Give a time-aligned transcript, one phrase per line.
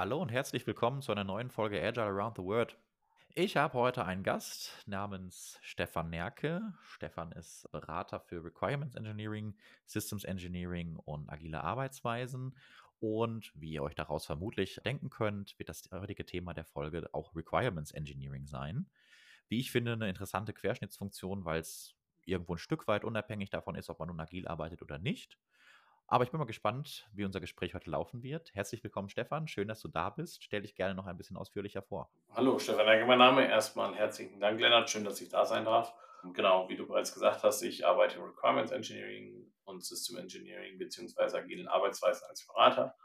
[0.00, 2.78] Hallo und herzlich willkommen zu einer neuen Folge Agile Around the World.
[3.34, 6.72] Ich habe heute einen Gast namens Stefan Nerke.
[6.84, 9.56] Stefan ist Berater für Requirements Engineering,
[9.86, 12.56] Systems Engineering und agile Arbeitsweisen.
[13.00, 17.34] Und wie ihr euch daraus vermutlich denken könnt, wird das heutige Thema der Folge auch
[17.34, 18.86] Requirements Engineering sein.
[19.48, 23.90] Wie ich finde, eine interessante Querschnittsfunktion, weil es irgendwo ein Stück weit unabhängig davon ist,
[23.90, 25.40] ob man nun agil arbeitet oder nicht.
[26.10, 28.54] Aber ich bin mal gespannt, wie unser Gespräch heute laufen wird.
[28.54, 29.46] Herzlich willkommen, Stefan.
[29.46, 30.42] Schön, dass du da bist.
[30.42, 32.10] Stell dich gerne noch ein bisschen ausführlicher vor.
[32.32, 33.46] Hallo, Stefan Danke, mein Name.
[33.46, 34.88] Erstmal herzlichen Dank, Lennart.
[34.88, 35.92] Schön, dass ich da sein darf.
[36.22, 40.78] Und genau, wie du bereits gesagt hast, ich arbeite im Requirements Engineering und System Engineering
[40.78, 42.96] beziehungsweise agilen Arbeitsweisen als Berater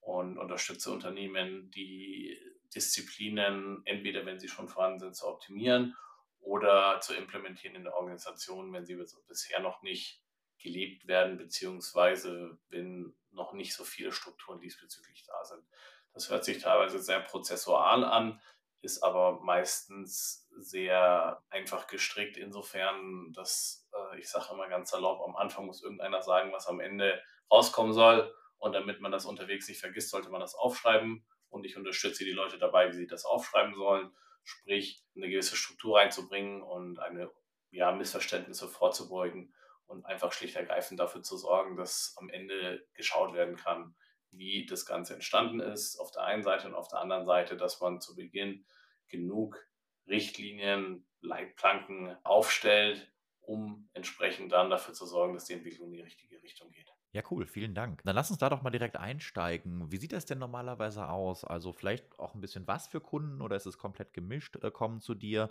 [0.00, 2.38] und unterstütze Unternehmen, die
[2.74, 5.94] Disziplinen entweder, wenn sie schon vorhanden sind, zu optimieren
[6.40, 8.96] oder zu implementieren in der Organisation, wenn sie
[9.28, 10.22] bisher noch nicht
[10.60, 15.64] gelebt werden, beziehungsweise wenn noch nicht so viele Strukturen diesbezüglich da sind.
[16.12, 18.40] Das hört sich teilweise sehr prozessual an,
[18.82, 25.36] ist aber meistens sehr einfach gestrickt, insofern, dass äh, ich sage immer ganz salopp, am
[25.36, 28.34] Anfang muss irgendeiner sagen, was am Ende rauskommen soll.
[28.58, 31.24] Und damit man das unterwegs nicht vergisst, sollte man das aufschreiben.
[31.48, 34.10] Und ich unterstütze die Leute dabei, wie sie das aufschreiben sollen.
[34.44, 37.30] Sprich, eine gewisse Struktur reinzubringen und eine
[37.70, 39.54] ja, Missverständnisse vorzubeugen
[39.90, 43.96] und einfach schlicht ergreifend dafür zu sorgen, dass am Ende geschaut werden kann,
[44.30, 47.80] wie das Ganze entstanden ist, auf der einen Seite und auf der anderen Seite, dass
[47.80, 48.64] man zu Beginn
[49.08, 49.66] genug
[50.06, 56.40] Richtlinien, Leitplanken aufstellt, um entsprechend dann dafür zu sorgen, dass die Entwicklung in die richtige
[56.42, 56.90] Richtung geht.
[57.12, 58.02] Ja, cool, vielen Dank.
[58.04, 59.90] Dann lass uns da doch mal direkt einsteigen.
[59.90, 61.44] Wie sieht das denn normalerweise aus?
[61.44, 65.00] Also vielleicht auch ein bisschen was für Kunden oder ist es komplett gemischt, äh, kommen
[65.00, 65.48] zu dir?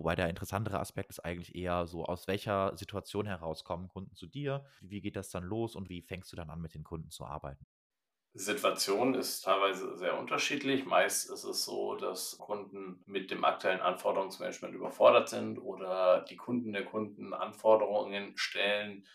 [0.00, 4.26] Wobei der interessantere Aspekt ist eigentlich eher so, aus welcher Situation heraus kommen Kunden zu
[4.26, 4.64] dir?
[4.80, 7.26] Wie geht das dann los und wie fängst du dann an, mit den Kunden zu
[7.26, 7.66] arbeiten?
[8.32, 10.86] Die Situation ist teilweise sehr unterschiedlich.
[10.86, 16.72] Meist ist es so, dass Kunden mit dem aktuellen Anforderungsmanagement überfordert sind oder die Kunden
[16.72, 19.06] der Kunden Anforderungen stellen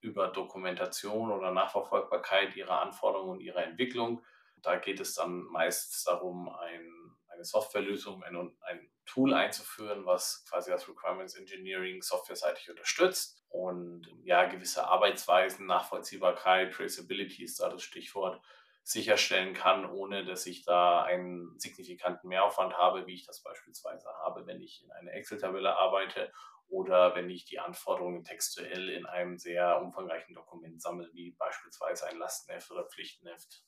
[0.00, 4.24] über Dokumentation oder Nachverfolgbarkeit ihrer Anforderungen und ihrer Entwicklung.
[4.56, 6.95] Da geht es dann meist darum, ein,
[7.36, 13.44] eine Softwarelösung, ein, ein Tool einzuführen, was quasi das Requirements Engineering softwareseitig unterstützt.
[13.48, 18.40] Und ja, gewisse Arbeitsweisen, Nachvollziehbarkeit, Traceability ist da das Stichwort,
[18.86, 24.46] sicherstellen kann, ohne dass ich da einen signifikanten Mehraufwand habe, wie ich das beispielsweise habe,
[24.46, 26.32] wenn ich in einer Excel-Tabelle arbeite
[26.68, 32.18] oder wenn ich die Anforderungen textuell in einem sehr umfangreichen Dokument sammle, wie beispielsweise ein
[32.18, 33.64] Lastenheft oder Pflichtenheft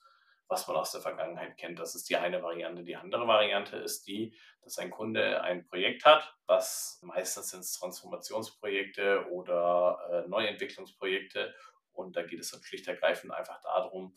[0.49, 1.79] was man aus der Vergangenheit kennt.
[1.79, 2.83] Das ist die eine Variante.
[2.83, 9.27] Die andere Variante ist die, dass ein Kunde ein Projekt hat, was meistens sind Transformationsprojekte
[9.31, 11.55] oder äh, Neuentwicklungsprojekte.
[11.93, 14.17] Und da geht es dann schlicht ergreifend einfach darum,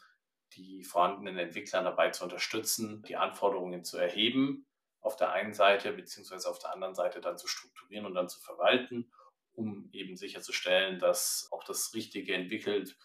[0.53, 4.67] die vorhandenen Entwickler dabei zu unterstützen, die Anforderungen zu erheben,
[5.01, 8.39] auf der einen Seite, beziehungsweise auf der anderen Seite dann zu strukturieren und dann zu
[8.39, 9.11] verwalten,
[9.53, 12.97] um eben sicherzustellen, dass auch das Richtige entwickelt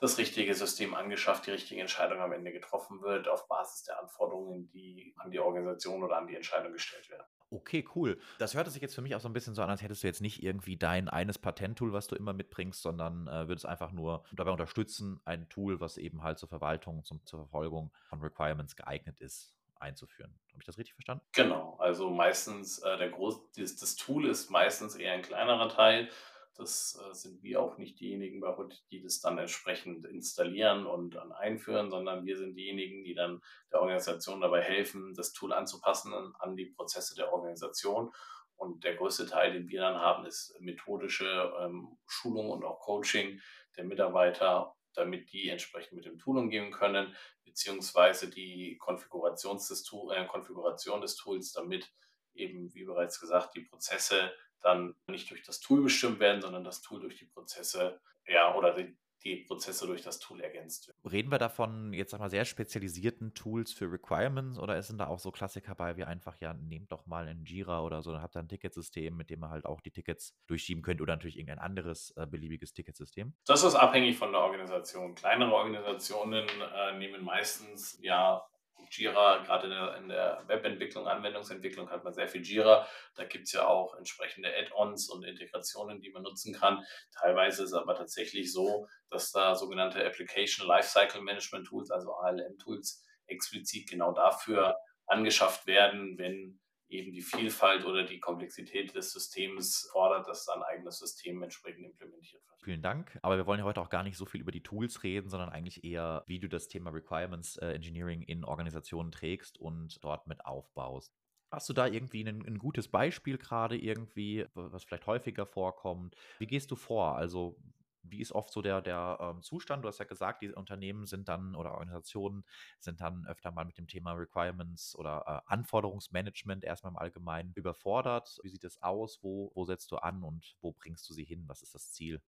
[0.00, 4.68] das richtige System angeschafft, die richtige Entscheidung am Ende getroffen wird auf Basis der Anforderungen,
[4.70, 7.26] die an die Organisation oder an die Entscheidung gestellt werden.
[7.50, 8.18] Okay, cool.
[8.38, 10.06] Das hört sich jetzt für mich auch so ein bisschen so an, als hättest du
[10.06, 14.22] jetzt nicht irgendwie dein eines Patenttool, was du immer mitbringst, sondern äh, würdest einfach nur
[14.32, 19.20] dabei unterstützen, ein Tool, was eben halt zur Verwaltung, zum, zur Verfolgung von Requirements geeignet
[19.20, 20.38] ist, einzuführen.
[20.52, 21.24] Habe ich das richtig verstanden?
[21.32, 21.76] Genau.
[21.78, 26.10] Also meistens äh, der Groß, das, das Tool ist meistens eher ein kleinerer Teil
[26.58, 31.14] das äh, sind wir auch nicht diejenigen bei Hood, die das dann entsprechend installieren und
[31.14, 33.40] dann einführen, sondern wir sind diejenigen, die dann
[33.72, 38.12] der Organisation dabei helfen, das Tool anzupassen an die Prozesse der Organisation.
[38.56, 43.40] Und der größte Teil, den wir dann haben, ist methodische ähm, Schulung und auch Coaching
[43.76, 47.14] der Mitarbeiter, damit die entsprechend mit dem Tool umgehen können,
[47.44, 51.88] beziehungsweise die Konfiguration des, Tool, äh, Konfiguration des Tools, damit
[52.34, 54.32] eben, wie bereits gesagt, die Prozesse
[54.62, 58.74] dann nicht durch das Tool bestimmt werden, sondern das Tool durch die Prozesse, ja, oder
[58.74, 60.98] die, die Prozesse durch das Tool ergänzt werden.
[61.08, 65.18] Reden wir davon jetzt sag mal sehr spezialisierten Tools für Requirements oder sind da auch
[65.18, 68.36] so Klassiker bei wie einfach, ja, nehmt doch mal ein Jira oder so, dann habt
[68.36, 71.58] ihr ein Ticketsystem, mit dem ihr halt auch die Tickets durchschieben könnt oder natürlich irgendein
[71.58, 73.34] anderes äh, beliebiges Ticketsystem?
[73.46, 75.14] Das ist abhängig von der Organisation.
[75.14, 78.46] Kleinere Organisationen äh, nehmen meistens ja
[78.90, 82.86] Jira, gerade in der, in der, Webentwicklung, Anwendungsentwicklung hat man sehr viel Jira.
[83.14, 86.84] Da gibt es ja auch entsprechende Add-ons und Integrationen, die man nutzen kann.
[87.20, 93.04] Teilweise ist es aber tatsächlich so, dass da sogenannte Application Lifecycle Management Tools, also ALM-Tools,
[93.26, 94.76] explizit genau dafür
[95.06, 100.98] angeschafft werden, wenn eben die Vielfalt oder die Komplexität des Systems fordert, dass ein eigenes
[100.98, 102.62] System entsprechend implementiert wird.
[102.62, 103.18] Vielen Dank.
[103.22, 105.50] Aber wir wollen ja heute auch gar nicht so viel über die Tools reden, sondern
[105.50, 110.44] eigentlich eher, wie du das Thema Requirements äh, Engineering in Organisationen trägst und dort mit
[110.44, 111.12] aufbaust.
[111.50, 116.14] Hast du da irgendwie ein, ein gutes Beispiel gerade irgendwie, was vielleicht häufiger vorkommt?
[116.38, 117.16] Wie gehst du vor?
[117.16, 117.56] Also
[118.02, 119.84] wie ist oft so der, der ähm, Zustand?
[119.84, 122.44] Du hast ja gesagt, die Unternehmen sind dann oder Organisationen
[122.78, 128.38] sind dann öfter mal mit dem Thema Requirements oder äh, Anforderungsmanagement erstmal im Allgemeinen überfordert.
[128.42, 129.18] Wie sieht es aus?
[129.22, 131.44] Wo, wo setzt du an und wo bringst du sie hin?
[131.46, 132.22] Was ist das Ziel?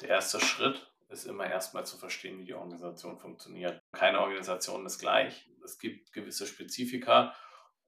[0.00, 3.80] Der erste Schritt ist immer erstmal zu verstehen, wie die Organisation funktioniert.
[3.92, 5.48] Keine Organisation ist gleich.
[5.64, 7.34] Es gibt gewisse Spezifika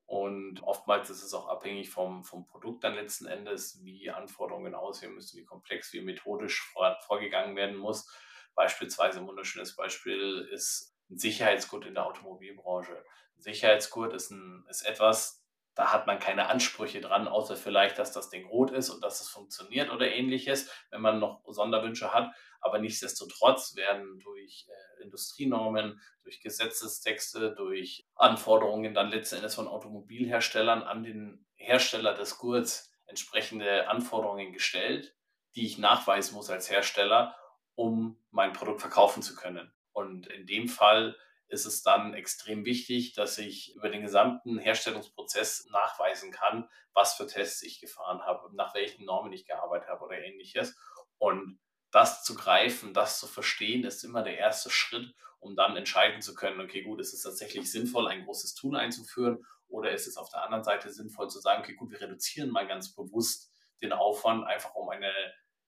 [0.07, 5.15] und oftmals ist es auch abhängig vom, vom Produkt dann letzten Endes, wie Anforderungen aussehen
[5.15, 8.09] müssen, wie komplex, wie methodisch vor, vorgegangen werden muss.
[8.55, 13.05] Beispielsweise ein wunderschönes Beispiel ist ein Sicherheitsgurt in der Automobilbranche.
[13.37, 15.44] Ein Sicherheitsgurt ist, ein, ist etwas,
[15.75, 19.21] da hat man keine Ansprüche dran, außer vielleicht, dass das Ding rot ist und dass
[19.21, 22.33] es funktioniert oder ähnliches, wenn man noch Sonderwünsche hat.
[22.61, 30.83] Aber nichtsdestotrotz werden durch äh, Industrienormen, durch Gesetzestexte, durch Anforderungen dann letzten Endes von Automobilherstellern
[30.83, 35.15] an den Hersteller des Gurts entsprechende Anforderungen gestellt,
[35.57, 37.37] die ich nachweisen muss als Hersteller,
[37.75, 39.73] um mein Produkt verkaufen zu können.
[39.93, 41.17] Und in dem Fall
[41.49, 47.27] ist es dann extrem wichtig, dass ich über den gesamten Herstellungsprozess nachweisen kann, was für
[47.27, 50.77] Tests ich gefahren habe, nach welchen Normen ich gearbeitet habe oder ähnliches.
[51.19, 51.59] Und
[51.91, 56.35] das zu greifen, das zu verstehen, ist immer der erste Schritt, um dann entscheiden zu
[56.35, 60.31] können, okay, gut, ist es tatsächlich sinnvoll, ein großes Tool einzuführen oder ist es auf
[60.31, 63.53] der anderen Seite sinnvoll zu sagen, okay, gut, wir reduzieren mal ganz bewusst
[63.83, 65.13] den Aufwand, einfach um eine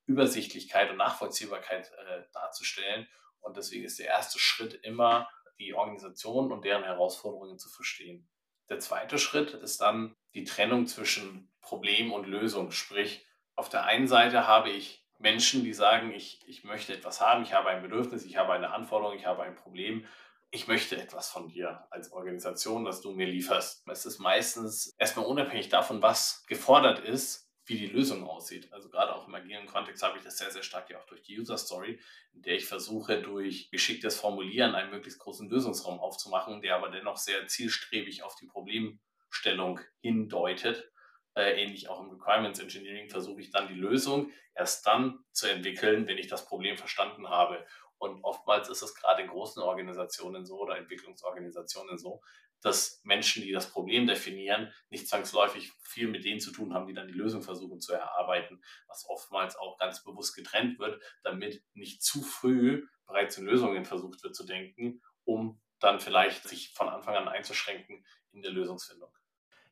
[0.07, 3.07] Übersichtlichkeit und Nachvollziehbarkeit äh, darzustellen.
[3.41, 5.29] Und deswegen ist der erste Schritt immer,
[5.59, 8.29] die Organisation und deren Herausforderungen zu verstehen.
[8.69, 12.73] Der zweite Schritt ist dann die Trennung zwischen Problem und Lösung.
[12.73, 13.25] Sprich,
[13.55, 17.55] auf der einen Seite habe ich Menschen, die sagen, ich, ich möchte etwas haben, ich
[17.55, 20.07] habe ein Bedürfnis, ich habe eine Anforderung, ich habe ein Problem.
[20.51, 23.87] Ich möchte etwas von dir als Organisation, das du mir lieferst.
[23.89, 28.73] Es ist meistens erstmal unabhängig davon, was gefordert ist, wie die Lösung aussieht.
[28.73, 31.23] Also gerade auch im agilen Kontext habe ich das sehr, sehr stark ja auch durch
[31.23, 32.01] die User Story,
[32.33, 37.17] in der ich versuche, durch geschicktes Formulieren einen möglichst großen Lösungsraum aufzumachen, der aber dennoch
[37.17, 40.91] sehr zielstrebig auf die Problemstellung hindeutet
[41.37, 46.09] äh, ähnlich auch im Requirements Engineering versuche ich dann die Lösung erst dann zu entwickeln,
[46.09, 47.65] wenn ich das Problem verstanden habe.
[47.99, 52.23] Und oftmals ist es gerade in großen Organisationen so oder Entwicklungsorganisationen so,
[52.63, 56.95] dass Menschen, die das Problem definieren, nicht zwangsläufig viel mit denen zu tun haben, die
[56.95, 62.03] dann die Lösung versuchen zu erarbeiten, was oftmals auch ganz bewusst getrennt wird, damit nicht
[62.03, 67.15] zu früh bereits in Lösungen versucht wird zu denken, um dann vielleicht sich von Anfang
[67.15, 69.11] an einzuschränken in der Lösungsfindung.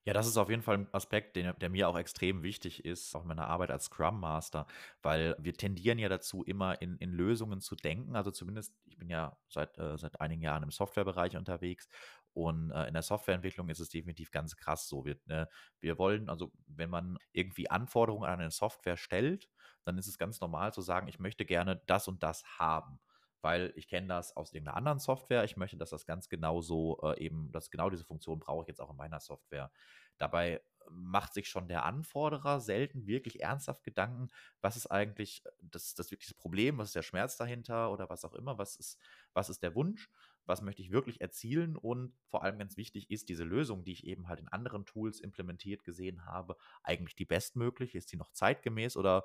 [0.06, 3.15] Ja, das ist auf jeden Fall ein Aspekt, den, der mir auch extrem wichtig ist,
[3.17, 4.67] auch in meiner Arbeit als Scrum Master,
[5.03, 8.15] weil wir tendieren ja dazu, immer in, in Lösungen zu denken.
[8.15, 11.89] Also zumindest, ich bin ja seit, äh, seit einigen Jahren im Softwarebereich unterwegs
[12.35, 15.06] und äh, in der Softwareentwicklung ist es definitiv ganz krass so.
[15.06, 15.47] Wir, äh,
[15.81, 19.49] wir wollen, also wenn man irgendwie Anforderungen an eine Software stellt,
[19.85, 22.99] dann ist es ganz normal zu sagen, ich möchte gerne das und das haben
[23.44, 25.44] weil ich kenne das aus irgendeiner anderen Software.
[25.44, 28.69] Ich möchte, dass das ganz genau so äh, eben, dass genau diese Funktion brauche ich
[28.69, 29.70] jetzt auch in meiner Software.
[30.17, 34.31] Dabei macht sich schon der Anforderer selten wirklich ernsthaft Gedanken,
[34.62, 38.32] was ist eigentlich das, das wirkliche Problem, was ist der Schmerz dahinter oder was auch
[38.32, 38.99] immer, was ist,
[39.35, 40.11] was ist der Wunsch,
[40.46, 44.06] was möchte ich wirklich erzielen und vor allem ganz wichtig ist diese Lösung, die ich
[44.06, 48.96] eben halt in anderen Tools implementiert gesehen habe, eigentlich die bestmögliche, ist die noch zeitgemäß
[48.96, 49.24] oder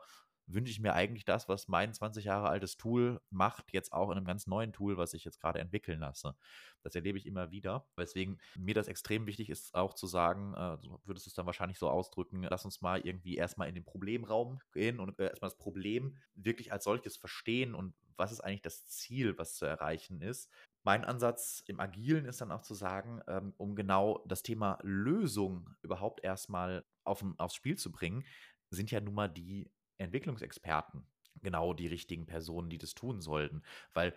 [0.50, 4.18] wünsche ich mir eigentlich das, was mein 20 Jahre altes Tool macht, jetzt auch in
[4.18, 6.36] einem ganz neuen Tool, was ich jetzt gerade entwickeln lasse.
[6.84, 7.88] Das erlebe ich immer wieder.
[7.96, 11.77] Weswegen mir das extrem wichtig ist, auch zu sagen, äh, würdest du es dann wahrscheinlich
[11.77, 15.58] so ausdrücken, lass uns mal irgendwie erstmal in den Problemraum gehen und äh, erstmal das
[15.58, 20.50] Problem wirklich als solches verstehen und was ist eigentlich das Ziel, was zu erreichen ist.
[20.84, 25.70] Mein Ansatz im Agilen ist dann auch zu sagen, ähm, um genau das Thema Lösung
[25.82, 28.25] überhaupt erstmal auf, aufs Spiel zu bringen,
[28.70, 31.06] sind ja nun mal die Entwicklungsexperten
[31.41, 33.63] genau die richtigen Personen, die das tun sollten,
[33.94, 34.13] weil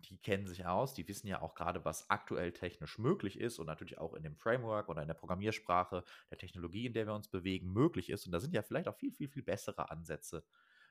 [0.00, 3.66] die kennen sich aus, die wissen ja auch gerade, was aktuell technisch möglich ist und
[3.66, 7.28] natürlich auch in dem Framework oder in der Programmiersprache, der Technologie, in der wir uns
[7.28, 8.26] bewegen, möglich ist.
[8.26, 10.44] Und da sind ja vielleicht auch viel, viel, viel bessere Ansätze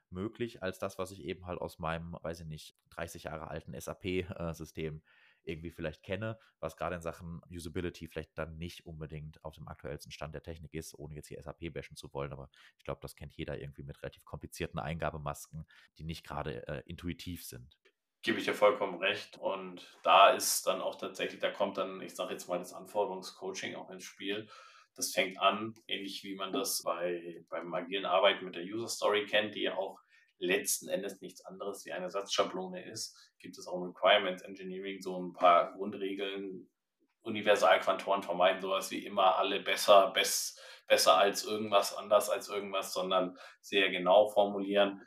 [0.10, 3.80] möglich als das, was ich eben halt aus meinem, weiß ich nicht, 30 Jahre alten
[3.80, 5.02] SAP-System äh,
[5.48, 10.12] irgendwie vielleicht kenne, was gerade in Sachen Usability vielleicht dann nicht unbedingt auf dem aktuellsten
[10.12, 12.32] Stand der Technik ist, ohne jetzt hier SAP bashen zu wollen.
[12.34, 15.66] Aber ich glaube, das kennt jeder irgendwie mit relativ komplizierten Eingabemasken,
[15.98, 17.78] die nicht gerade äh, intuitiv sind.
[18.22, 19.38] Gebe ich dir vollkommen recht.
[19.38, 23.76] Und da ist dann auch tatsächlich, da kommt dann, ich sage jetzt mal, das Anforderungscoaching
[23.76, 24.50] auch ins Spiel.
[24.96, 29.26] Das fängt an, ähnlich wie man das bei, beim agilen Arbeiten mit der User Story
[29.26, 30.00] kennt, die ja auch
[30.38, 35.20] letzten Endes nichts anderes wie eine Satzschablone ist, gibt es auch im Requirements Engineering so
[35.20, 36.70] ein paar Grundregeln,
[37.26, 43.38] Universalquantoren vermeiden sowas wie immer alle besser, best, besser als irgendwas, anders als irgendwas, sondern
[43.62, 45.02] sehr genau formulieren,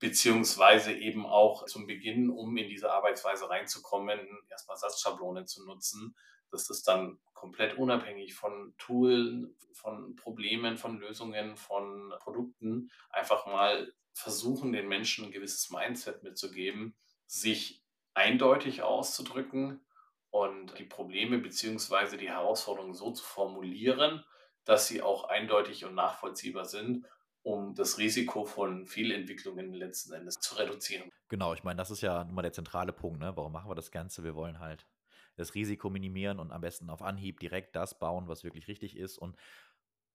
[0.00, 4.18] beziehungsweise eben auch zum Beginn, um in diese Arbeitsweise reinzukommen,
[4.50, 6.16] erstmal Satzschablonen zu nutzen.
[6.50, 12.90] Das ist dann komplett unabhängig von Tools, von Problemen, von Lösungen, von Produkten.
[13.10, 19.84] Einfach mal versuchen, den Menschen ein gewisses Mindset mitzugeben, sich eindeutig auszudrücken
[20.30, 22.16] und die Probleme bzw.
[22.16, 24.24] die Herausforderungen so zu formulieren,
[24.64, 27.04] dass sie auch eindeutig und nachvollziehbar sind,
[27.42, 31.10] um das Risiko von Fehlentwicklungen letzten Endes zu reduzieren.
[31.28, 33.20] Genau, ich meine, das ist ja immer der zentrale Punkt.
[33.20, 33.32] Ne?
[33.36, 34.24] Warum machen wir das Ganze?
[34.24, 34.86] Wir wollen halt
[35.36, 39.18] das Risiko minimieren und am besten auf Anhieb direkt das bauen, was wirklich richtig ist.
[39.18, 39.36] Und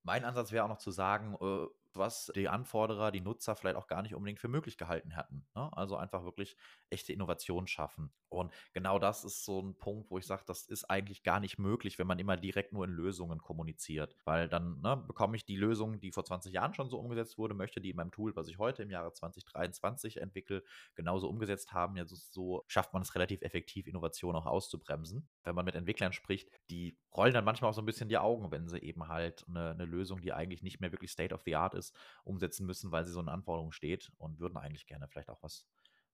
[0.04, 3.88] mein Ansatz wäre auch noch zu sagen, äh, was die Anforderer, die Nutzer vielleicht auch
[3.88, 5.48] gar nicht unbedingt für möglich gehalten hätten.
[5.56, 5.70] Ne?
[5.76, 6.56] Also einfach wirklich
[6.90, 8.12] echte Innovation schaffen.
[8.30, 11.58] Und genau das ist so ein Punkt, wo ich sage, das ist eigentlich gar nicht
[11.58, 14.16] möglich, wenn man immer direkt nur in Lösungen kommuniziert.
[14.24, 17.56] Weil dann ne, bekomme ich die Lösung, die vor 20 Jahren schon so umgesetzt wurde,
[17.56, 21.96] möchte die in meinem Tool, was ich heute im Jahre 2023 entwickle, genauso umgesetzt haben.
[21.98, 25.28] Ja, so, so schafft man es relativ effektiv, Innovation auch auszubremsen.
[25.44, 28.52] Wenn man mit Entwicklern spricht, die rollen dann manchmal auch so ein bisschen die Augen,
[28.52, 31.56] wenn sie eben halt eine, eine Lösung, die eigentlich nicht mehr wirklich State of the
[31.56, 31.89] Art ist,
[32.24, 35.68] umsetzen müssen, weil sie so in Anforderungen steht und würden eigentlich gerne vielleicht auch was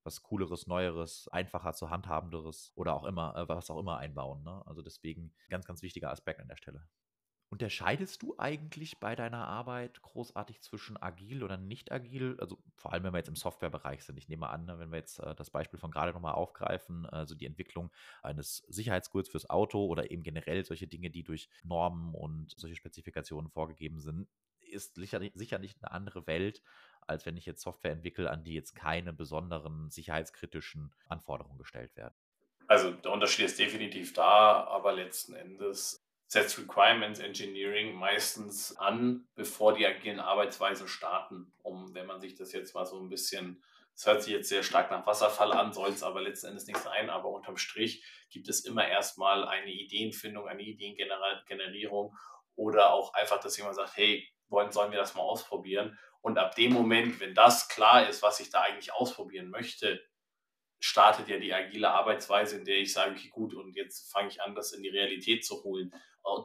[0.05, 4.43] was Cooleres, Neueres, einfacher zu handhabenderes oder auch immer, äh, was auch immer einbauen.
[4.43, 4.61] Ne?
[4.65, 6.87] Also deswegen ganz, ganz wichtiger Aspekt an der Stelle.
[7.49, 12.37] Unterscheidest du eigentlich bei deiner Arbeit großartig zwischen agil oder nicht agil?
[12.39, 14.17] Also vor allem, wenn wir jetzt im Softwarebereich sind.
[14.17, 17.33] Ich nehme an, ne, wenn wir jetzt äh, das Beispiel von gerade nochmal aufgreifen, also
[17.35, 17.91] die Entwicklung
[18.21, 23.49] eines Sicherheitsgurts fürs Auto oder eben generell solche Dinge, die durch Normen und solche Spezifikationen
[23.49, 24.27] vorgegeben sind,
[24.75, 26.61] ist sicherlich, sicherlich eine andere Welt,
[27.07, 32.13] als wenn ich jetzt Software entwickle, an die jetzt keine besonderen sicherheitskritischen Anforderungen gestellt werden.
[32.67, 39.73] Also der Unterschied ist definitiv da, aber letzten Endes setzt Requirements Engineering meistens an, bevor
[39.73, 41.53] die agilen Arbeitsweisen starten.
[41.61, 43.63] Um, wenn man sich das jetzt mal so ein bisschen,
[43.93, 46.79] es hört sich jetzt sehr stark nach Wasserfall an, soll es aber letzten Endes nicht
[46.79, 52.17] sein, aber unterm Strich gibt es immer erstmal eine Ideenfindung, eine Ideengenerierung
[52.55, 55.99] oder auch einfach, dass jemand sagt, hey, wollen, sollen wir das mal ausprobieren?
[56.21, 60.01] Und ab dem Moment, wenn das klar ist, was ich da eigentlich ausprobieren möchte,
[60.79, 64.41] startet ja die agile Arbeitsweise, in der ich sage, okay, gut, und jetzt fange ich
[64.41, 65.93] an, das in die Realität zu holen,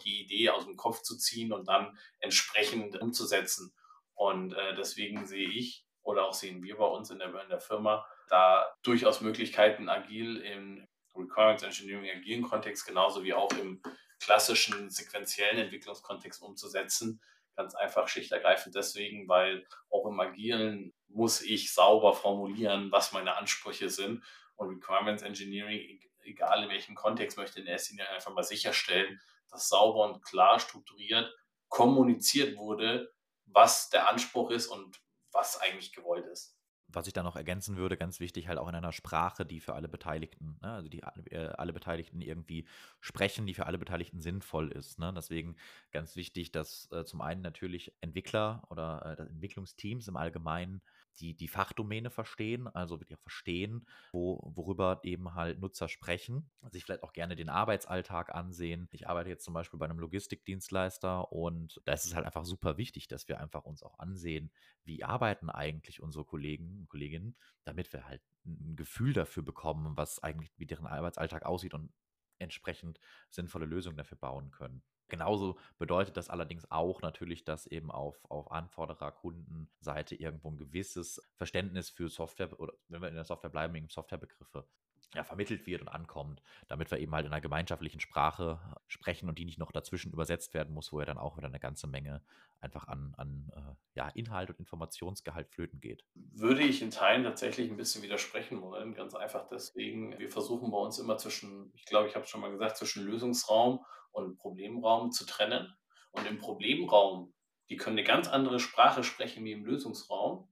[0.04, 3.74] die Idee aus dem Kopf zu ziehen und dann entsprechend umzusetzen.
[4.14, 7.60] Und äh, deswegen sehe ich oder auch sehen wir bei uns in der, in der
[7.60, 13.82] Firma da durchaus Möglichkeiten, agil im Requirements Engineering agilen Kontext genauso wie auch im
[14.20, 17.20] klassischen sequentiellen Entwicklungskontext umzusetzen,
[17.60, 23.90] Ganz einfach schlichtergreifend deswegen, weil auch im Agilen muss ich sauber formulieren, was meine Ansprüche
[23.90, 24.24] sind.
[24.56, 29.68] Und Requirements Engineering, egal in welchem Kontext, möchte in erster Linie einfach mal sicherstellen, dass
[29.68, 31.30] sauber und klar strukturiert
[31.68, 33.12] kommuniziert wurde,
[33.44, 34.98] was der Anspruch ist und
[35.30, 36.59] was eigentlich gewollt ist
[36.92, 39.75] was ich da noch ergänzen würde, ganz wichtig, halt auch in einer Sprache, die für
[39.75, 42.66] alle Beteiligten, ne, also die äh, alle Beteiligten irgendwie
[43.00, 44.99] sprechen, die für alle Beteiligten sinnvoll ist.
[44.99, 45.12] Ne?
[45.14, 45.56] Deswegen
[45.92, 50.80] ganz wichtig, dass äh, zum einen natürlich Entwickler oder äh, Entwicklungsteams im Allgemeinen
[51.20, 56.84] die die Fachdomäne verstehen, also wirklich auch verstehen, wo, worüber eben halt Nutzer sprechen, sich
[56.84, 58.88] vielleicht auch gerne den Arbeitsalltag ansehen.
[58.92, 62.76] Ich arbeite jetzt zum Beispiel bei einem Logistikdienstleister und da ist es halt einfach super
[62.78, 64.50] wichtig, dass wir einfach uns auch ansehen,
[64.84, 70.22] wie arbeiten eigentlich unsere Kollegen und Kolleginnen, damit wir halt ein Gefühl dafür bekommen, was
[70.22, 71.92] eigentlich, wie deren Arbeitsalltag aussieht und
[72.38, 72.98] entsprechend
[73.28, 74.82] sinnvolle Lösungen dafür bauen können.
[75.10, 81.90] Genauso bedeutet das allerdings auch natürlich, dass eben auf, auf Anforderer-Kundenseite irgendwo ein gewisses Verständnis
[81.90, 84.66] für Software oder wenn wir in der Software bleiben, eben Softwarebegriffe
[85.14, 89.38] ja, vermittelt wird und ankommt, damit wir eben halt in einer gemeinschaftlichen Sprache sprechen und
[89.38, 92.22] die nicht noch dazwischen übersetzt werden muss, wo ja dann auch wieder eine ganze Menge
[92.60, 96.04] einfach an, an äh, ja, Inhalt und Informationsgehalt flöten geht.
[96.14, 100.78] Würde ich in Teilen tatsächlich ein bisschen widersprechen wollen, ganz einfach deswegen, wir versuchen bei
[100.78, 105.10] uns immer zwischen, ich glaube, ich habe es schon mal gesagt, zwischen Lösungsraum und Problemraum
[105.10, 105.74] zu trennen.
[106.12, 107.32] Und im Problemraum,
[107.68, 110.50] die können eine ganz andere Sprache sprechen wie im Lösungsraum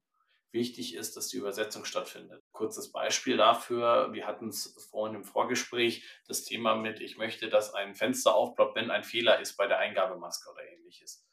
[0.52, 2.42] wichtig ist, dass die Übersetzung stattfindet.
[2.52, 7.74] Kurzes Beispiel dafür, wir hatten es vorhin im Vorgespräch, das Thema mit, ich möchte, dass
[7.74, 11.26] ein Fenster aufploppt, wenn ein Fehler ist bei der Eingabemaske oder ähnliches.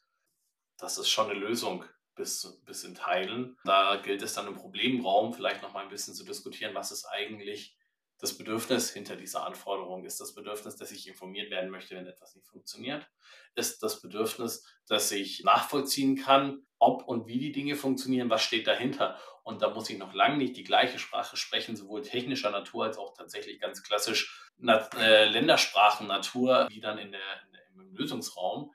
[0.77, 3.57] Das ist schon eine Lösung bis, bis in Teilen.
[3.63, 7.05] Da gilt es dann im Problemraum vielleicht noch mal ein bisschen zu diskutieren, was ist
[7.05, 7.77] eigentlich
[8.19, 10.05] das Bedürfnis hinter dieser Anforderung?
[10.05, 13.07] Ist das Bedürfnis, dass ich informiert werden möchte, wenn etwas nicht funktioniert?
[13.55, 18.29] Ist das Bedürfnis, dass ich nachvollziehen kann, ob und wie die Dinge funktionieren?
[18.29, 19.19] Was steht dahinter?
[19.43, 22.97] Und da muss ich noch lange nicht die gleiche Sprache sprechen, sowohl technischer Natur als
[22.97, 28.73] auch tatsächlich ganz klassisch äh, Ländersprachen Natur, wie dann in der, in im Lösungsraum.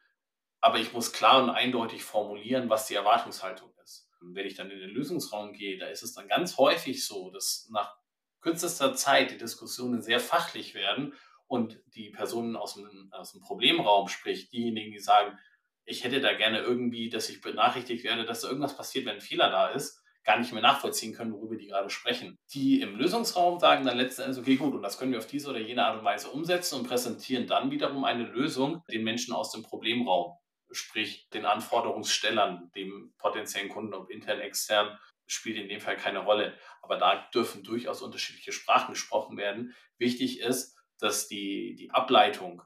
[0.60, 4.08] Aber ich muss klar und eindeutig formulieren, was die Erwartungshaltung ist.
[4.20, 7.68] Wenn ich dann in den Lösungsraum gehe, da ist es dann ganz häufig so, dass
[7.70, 7.96] nach
[8.40, 11.14] kürzester Zeit die Diskussionen sehr fachlich werden
[11.46, 15.36] und die Personen aus dem, aus dem Problemraum, sprich diejenigen, die sagen,
[15.84, 19.20] ich hätte da gerne irgendwie, dass ich benachrichtigt werde, dass da irgendwas passiert, wenn ein
[19.20, 22.38] Fehler da ist, gar nicht mehr nachvollziehen können, worüber die gerade sprechen.
[22.52, 25.48] Die im Lösungsraum sagen dann letzten Endes, okay, gut, und das können wir auf diese
[25.48, 29.50] oder jene Art und Weise umsetzen und präsentieren dann wiederum eine Lösung den Menschen aus
[29.50, 30.36] dem Problemraum,
[30.70, 34.98] sprich den Anforderungsstellern, dem potenziellen Kunden, ob intern, extern,
[35.30, 36.58] spielt in dem Fall keine Rolle.
[36.82, 39.74] Aber da dürfen durchaus unterschiedliche Sprachen gesprochen werden.
[39.98, 42.62] Wichtig ist, dass die, die Ableitung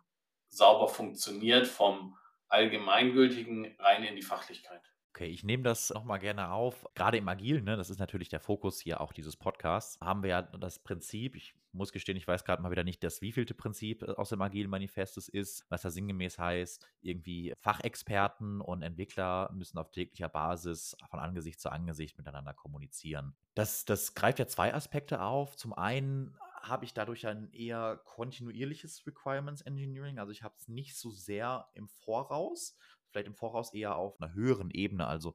[0.49, 2.17] sauber funktioniert vom
[2.49, 4.94] Allgemeingültigen rein in die Fachlichkeit.
[5.15, 6.89] Okay, ich nehme das nochmal gerne auf.
[6.97, 10.31] Gerade im Agilen, ne, das ist natürlich der Fokus hier auch dieses Podcasts, haben wir
[10.31, 14.03] ja das Prinzip, ich muss gestehen, ich weiß gerade mal wieder nicht, das wievielte Prinzip
[14.03, 19.53] äh, aus dem Agilen Manifest es ist, was da sinngemäß heißt, irgendwie Fachexperten und Entwickler
[19.55, 23.37] müssen auf täglicher Basis von Angesicht zu Angesicht miteinander kommunizieren.
[23.55, 25.55] Das, das greift ja zwei Aspekte auf.
[25.55, 26.37] Zum einen
[26.69, 31.69] habe ich dadurch ein eher kontinuierliches Requirements Engineering, also ich habe es nicht so sehr
[31.75, 32.77] im Voraus,
[33.15, 35.35] vielleicht im Voraus eher auf einer höheren Ebene, also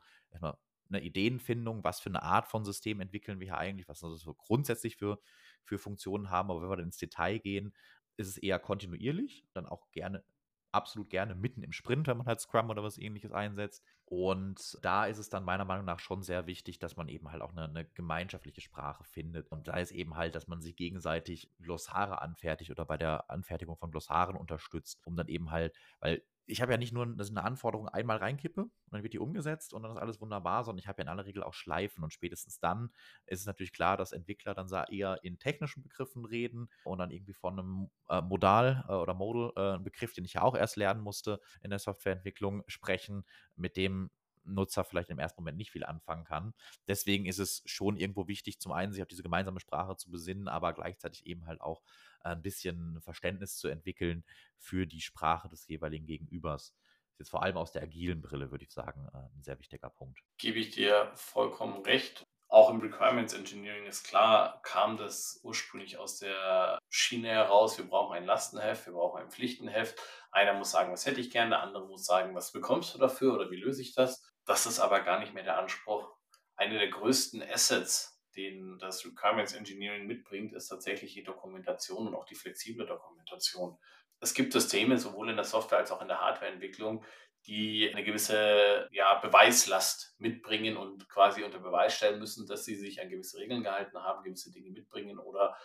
[0.90, 4.34] eine Ideenfindung, was für eine Art von System entwickeln wir hier eigentlich, was also so
[4.34, 5.20] grundsätzlich für,
[5.64, 6.52] für Funktionen haben.
[6.52, 7.74] Aber wenn wir dann ins Detail gehen,
[8.18, 10.24] ist es eher kontinuierlich, dann auch gerne
[10.72, 13.84] absolut gerne mitten im Sprint, wenn man halt Scrum oder was ähnliches einsetzt.
[14.06, 17.42] Und da ist es dann meiner Meinung nach schon sehr wichtig, dass man eben halt
[17.42, 19.48] auch eine, eine, gemeinschaftliche Sprache findet.
[19.48, 23.78] Und da ist eben halt, dass man sich gegenseitig Glossare anfertigt oder bei der Anfertigung
[23.78, 27.88] von Glossaren unterstützt, um dann eben halt, weil ich habe ja nicht nur eine Anforderung
[27.88, 31.00] einmal reinkippe und dann wird die umgesetzt und dann ist alles wunderbar, sondern ich habe
[31.00, 32.90] ja in aller Regel auch Schleifen und spätestens dann
[33.26, 37.34] ist es natürlich klar, dass Entwickler dann eher in technischen Begriffen reden und dann irgendwie
[37.34, 40.76] von einem äh, Modal äh, oder Modal, äh, ein Begriff, den ich ja auch erst
[40.76, 43.26] lernen musste in der Softwareentwicklung, sprechen,
[43.56, 44.10] mit dem
[44.44, 46.54] Nutzer vielleicht im ersten Moment nicht viel anfangen kann.
[46.88, 50.48] Deswegen ist es schon irgendwo wichtig, zum einen sich auf diese gemeinsame Sprache zu besinnen,
[50.48, 51.82] aber gleichzeitig eben halt auch
[52.22, 54.24] ein bisschen Verständnis zu entwickeln
[54.58, 56.76] für die Sprache des jeweiligen Gegenübers.
[57.06, 59.60] Das ist jetzt vor allem aus der agilen Brille, würde ich sagen, äh, ein sehr
[59.60, 60.22] wichtiger Punkt.
[60.38, 62.24] Gebe ich dir vollkommen recht.
[62.52, 68.16] Auch im Requirements Engineering ist klar, kam das ursprünglich aus der Schiene heraus, wir brauchen
[68.16, 70.02] ein Lastenheft, wir brauchen ein Pflichtenheft.
[70.32, 73.36] Einer muss sagen, was hätte ich gerne, der andere muss sagen, was bekommst du dafür
[73.36, 74.24] oder wie löse ich das.
[74.50, 76.12] Das ist aber gar nicht mehr der Anspruch.
[76.56, 82.26] Eine der größten Assets, den das Requirements Engineering mitbringt, ist tatsächlich die Dokumentation und auch
[82.26, 83.78] die flexible Dokumentation.
[84.20, 87.06] Es gibt Systeme, sowohl in der Software als auch in der Hardwareentwicklung,
[87.46, 93.00] die eine gewisse ja, Beweislast mitbringen und quasi unter Beweis stellen müssen, dass sie sich
[93.00, 95.56] an gewisse Regeln gehalten haben, gewisse Dinge mitbringen oder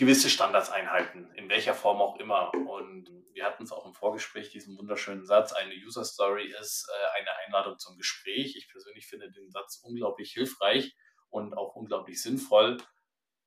[0.00, 2.52] gewisse Standards einhalten, in welcher Form auch immer.
[2.54, 7.18] Und wir hatten es auch im Vorgespräch, diesen wunderschönen Satz, eine User Story ist äh,
[7.18, 8.56] eine Einladung zum Gespräch.
[8.56, 10.96] Ich persönlich finde den Satz unglaublich hilfreich
[11.28, 12.78] und auch unglaublich sinnvoll.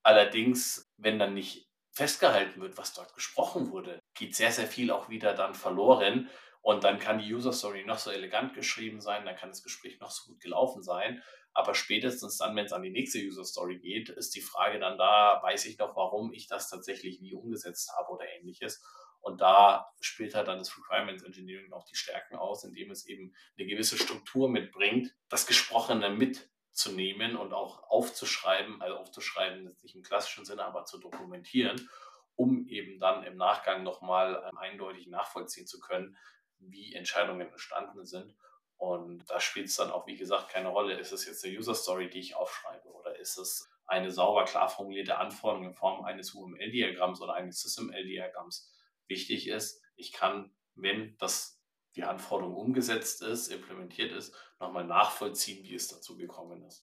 [0.04, 5.10] Allerdings, wenn dann nicht festgehalten wird, was dort gesprochen wurde, geht sehr, sehr viel auch
[5.10, 6.30] wieder dann verloren.
[6.62, 10.00] Und dann kann die User Story noch so elegant geschrieben sein, dann kann das Gespräch
[10.00, 11.24] noch so gut gelaufen sein.
[11.54, 14.98] Aber spätestens dann, wenn es an die nächste User Story geht, ist die Frage dann
[14.98, 18.84] da, weiß ich noch, warum ich das tatsächlich wie umgesetzt habe oder ähnliches.
[19.22, 23.34] Und da spielt halt dann das Requirements Engineering auch die Stärken aus, indem es eben
[23.58, 30.46] eine gewisse Struktur mitbringt, das Gesprochene mitzunehmen und auch aufzuschreiben, also aufzuschreiben, nicht im klassischen
[30.46, 31.88] Sinne, aber zu dokumentieren,
[32.36, 36.18] um eben dann im Nachgang nochmal ähm, eindeutig nachvollziehen zu können,
[36.58, 38.36] wie Entscheidungen entstanden sind
[38.84, 41.00] und da spielt es dann auch, wie gesagt, keine Rolle.
[41.00, 44.68] Ist es jetzt eine User Story, die ich aufschreibe oder ist es eine sauber klar
[44.68, 48.70] formulierte Anforderung in Form eines UML-Diagramms oder eines SysML-Diagramms?
[49.08, 51.62] Wichtig ist, ich kann, wenn das
[51.96, 56.86] die Anforderung umgesetzt ist, implementiert ist, nochmal nachvollziehen, wie es dazu gekommen ist.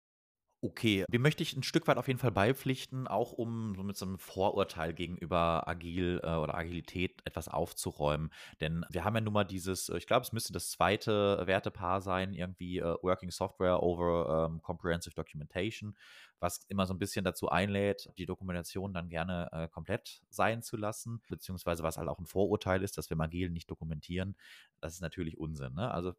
[0.62, 3.96] Okay, dem möchte ich ein Stück weit auf jeden Fall beipflichten, auch um so mit
[3.96, 8.32] so einem Vorurteil gegenüber Agil äh, oder Agilität etwas aufzuräumen.
[8.60, 12.00] Denn wir haben ja nun mal dieses, äh, ich glaube, es müsste das zweite Wertepaar
[12.00, 15.94] sein, irgendwie äh, Working Software over ähm, Comprehensive Documentation,
[16.40, 20.78] was immer so ein bisschen dazu einlädt, die Dokumentation dann gerne äh, komplett sein zu
[20.78, 24.36] lassen, beziehungsweise was halt auch ein Vorurteil ist, dass wir Agil nicht dokumentieren.
[24.80, 25.74] Das ist natürlich Unsinn.
[25.74, 25.90] Ne?
[25.90, 26.14] Also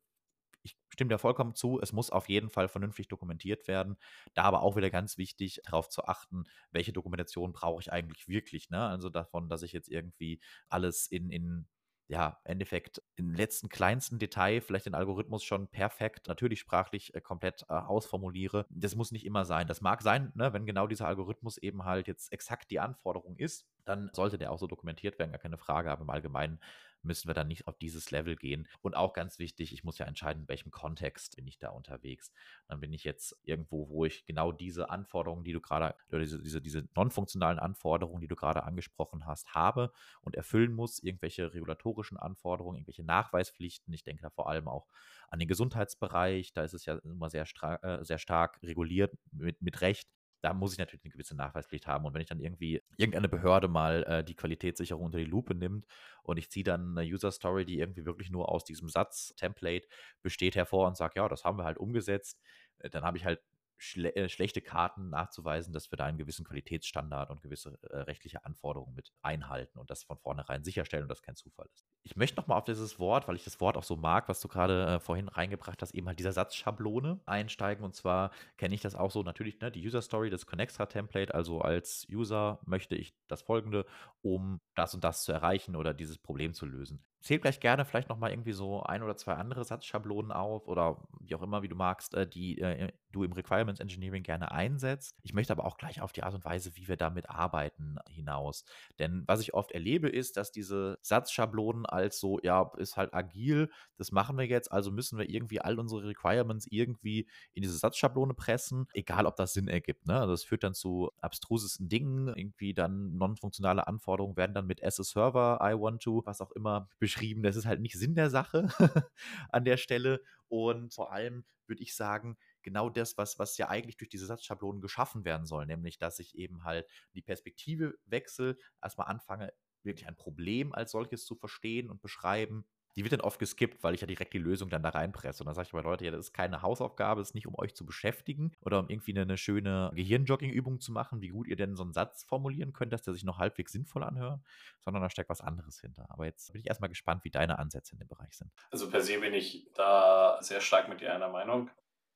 [0.63, 3.98] ich stimme dir vollkommen zu, es muss auf jeden Fall vernünftig dokumentiert werden.
[4.34, 8.70] Da aber auch wieder ganz wichtig, darauf zu achten, welche Dokumentation brauche ich eigentlich wirklich.
[8.70, 8.82] Ne?
[8.82, 11.67] Also davon, dass ich jetzt irgendwie alles in, in
[12.10, 17.22] ja, im Endeffekt im letzten kleinsten Detail vielleicht den Algorithmus schon perfekt, natürlich sprachlich äh,
[17.22, 18.65] komplett äh, ausformuliere.
[18.70, 19.67] Das muss nicht immer sein.
[19.67, 23.67] Das mag sein, ne, wenn genau dieser Algorithmus eben halt jetzt exakt die Anforderung ist,
[23.84, 25.91] dann sollte der auch so dokumentiert werden, gar keine Frage.
[25.91, 26.60] Aber im Allgemeinen
[27.04, 28.68] müssen wir dann nicht auf dieses Level gehen.
[28.82, 32.32] Und auch ganz wichtig, ich muss ja entscheiden, in welchem Kontext bin ich da unterwegs.
[32.68, 36.42] Dann bin ich jetzt irgendwo, wo ich genau diese Anforderungen, die du gerade, oder diese,
[36.42, 42.18] diese, diese non-funktionalen Anforderungen, die du gerade angesprochen hast, habe und erfüllen muss, irgendwelche regulatorischen
[42.18, 43.94] Anforderungen, irgendwelche Nachweispflichten.
[43.94, 44.88] Ich denke da vor allem auch
[45.30, 47.46] an den Gesundheitsbereich, da ist es ja immer sehr,
[47.82, 50.10] äh, sehr stark reguliert mit, mit Recht
[50.41, 52.06] da muss ich natürlich eine gewisse Nachweispflicht haben.
[52.06, 55.86] Und wenn ich dann irgendwie irgendeine Behörde mal äh, die Qualitätssicherung unter die Lupe nimmt
[56.23, 59.88] und ich ziehe dann eine User Story, die irgendwie wirklich nur aus diesem Satz-Template
[60.21, 62.39] besteht, hervor und sage, ja, das haben wir halt umgesetzt,
[62.80, 63.41] äh, dann habe ich halt
[63.78, 68.44] schle äh, schlechte Karten nachzuweisen, dass wir da einen gewissen Qualitätsstandard und gewisse äh, rechtliche
[68.46, 71.86] Anforderungen mit einhalten und das von vornherein sicherstellen und das kein Zufall ist.
[72.04, 74.48] Ich möchte nochmal auf dieses Wort, weil ich das Wort auch so mag, was du
[74.48, 77.84] gerade äh, vorhin reingebracht hast, eben halt dieser Satzschablone einsteigen.
[77.84, 81.34] Und zwar kenne ich das auch so natürlich, ne, die User Story, das Connextra-Template.
[81.34, 83.86] Also als User möchte ich das folgende,
[84.22, 87.04] um das und das zu erreichen oder dieses Problem zu lösen.
[87.21, 91.36] Zähl gleich gerne vielleicht nochmal irgendwie so ein oder zwei andere Satzschablonen auf oder wie
[91.36, 95.15] auch immer, wie du magst, äh, die äh, du im Requirements Engineering gerne einsetzt.
[95.23, 98.63] Ich möchte aber auch gleich auf die Art und Weise, wie wir damit arbeiten, hinaus.
[98.99, 103.69] Denn was ich oft erlebe, ist, dass diese Satzschablonen als so, ja, ist halt agil,
[103.97, 108.34] das machen wir jetzt, also müssen wir irgendwie all unsere Requirements irgendwie in diese Satzschablone
[108.34, 110.06] pressen, egal ob das Sinn ergibt.
[110.06, 110.19] Ne?
[110.19, 114.91] Also das führt dann zu abstrusesten Dingen, irgendwie dann non-funktionale Anforderungen werden dann mit a
[114.91, 117.41] Server, I want to, was auch immer beschrieben.
[117.41, 118.67] Das ist halt nicht Sinn der Sache
[119.50, 120.22] an der Stelle.
[120.50, 124.82] Und vor allem würde ich sagen, genau das, was, was ja eigentlich durch diese Satzschablonen
[124.82, 130.17] geschaffen werden soll, nämlich dass ich eben halt die Perspektive wechsle, erstmal anfange, wirklich ein
[130.17, 132.65] Problem als solches zu verstehen und beschreiben.
[132.98, 135.44] Die wird dann oft geskippt, weil ich ja direkt die Lösung dann da reinpresse.
[135.44, 137.54] Und dann sage ich aber Leute, ja, das ist keine Hausaufgabe, das ist nicht, um
[137.58, 141.76] euch zu beschäftigen oder um irgendwie eine, schöne Gehirnjogging-Übung zu machen, wie gut ihr denn
[141.76, 144.42] so einen Satz formulieren könnt, dass der sich noch halbwegs sinnvoll anhört,
[144.80, 146.10] sondern da steckt was anderes hinter.
[146.10, 148.52] Aber jetzt bin ich erstmal gespannt, wie deine Ansätze in dem Bereich sind.
[148.72, 151.70] Also per se bin ich da sehr stark mit dir einer Meinung.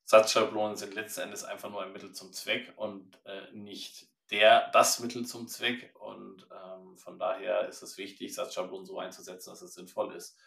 [0.06, 5.00] Satzschablonen sind letzten Endes einfach nur ein Mittel zum Zweck und äh, nicht der, das
[5.00, 5.94] Mittel zum Zweck.
[6.00, 10.38] Und ähm, von daher ist es wichtig, Satzschablonen so einzusetzen, dass es sinnvoll ist.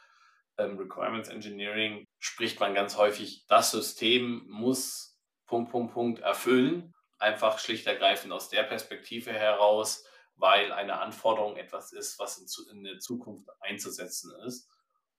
[0.58, 6.92] Ähm, Requirements Engineering spricht man ganz häufig, das System muss Punkt, Punkt, Punkt erfüllen.
[7.18, 10.04] Einfach schlicht ergreifend aus der Perspektive heraus,
[10.36, 14.68] weil eine Anforderung etwas ist, was in, in der Zukunft einzusetzen ist.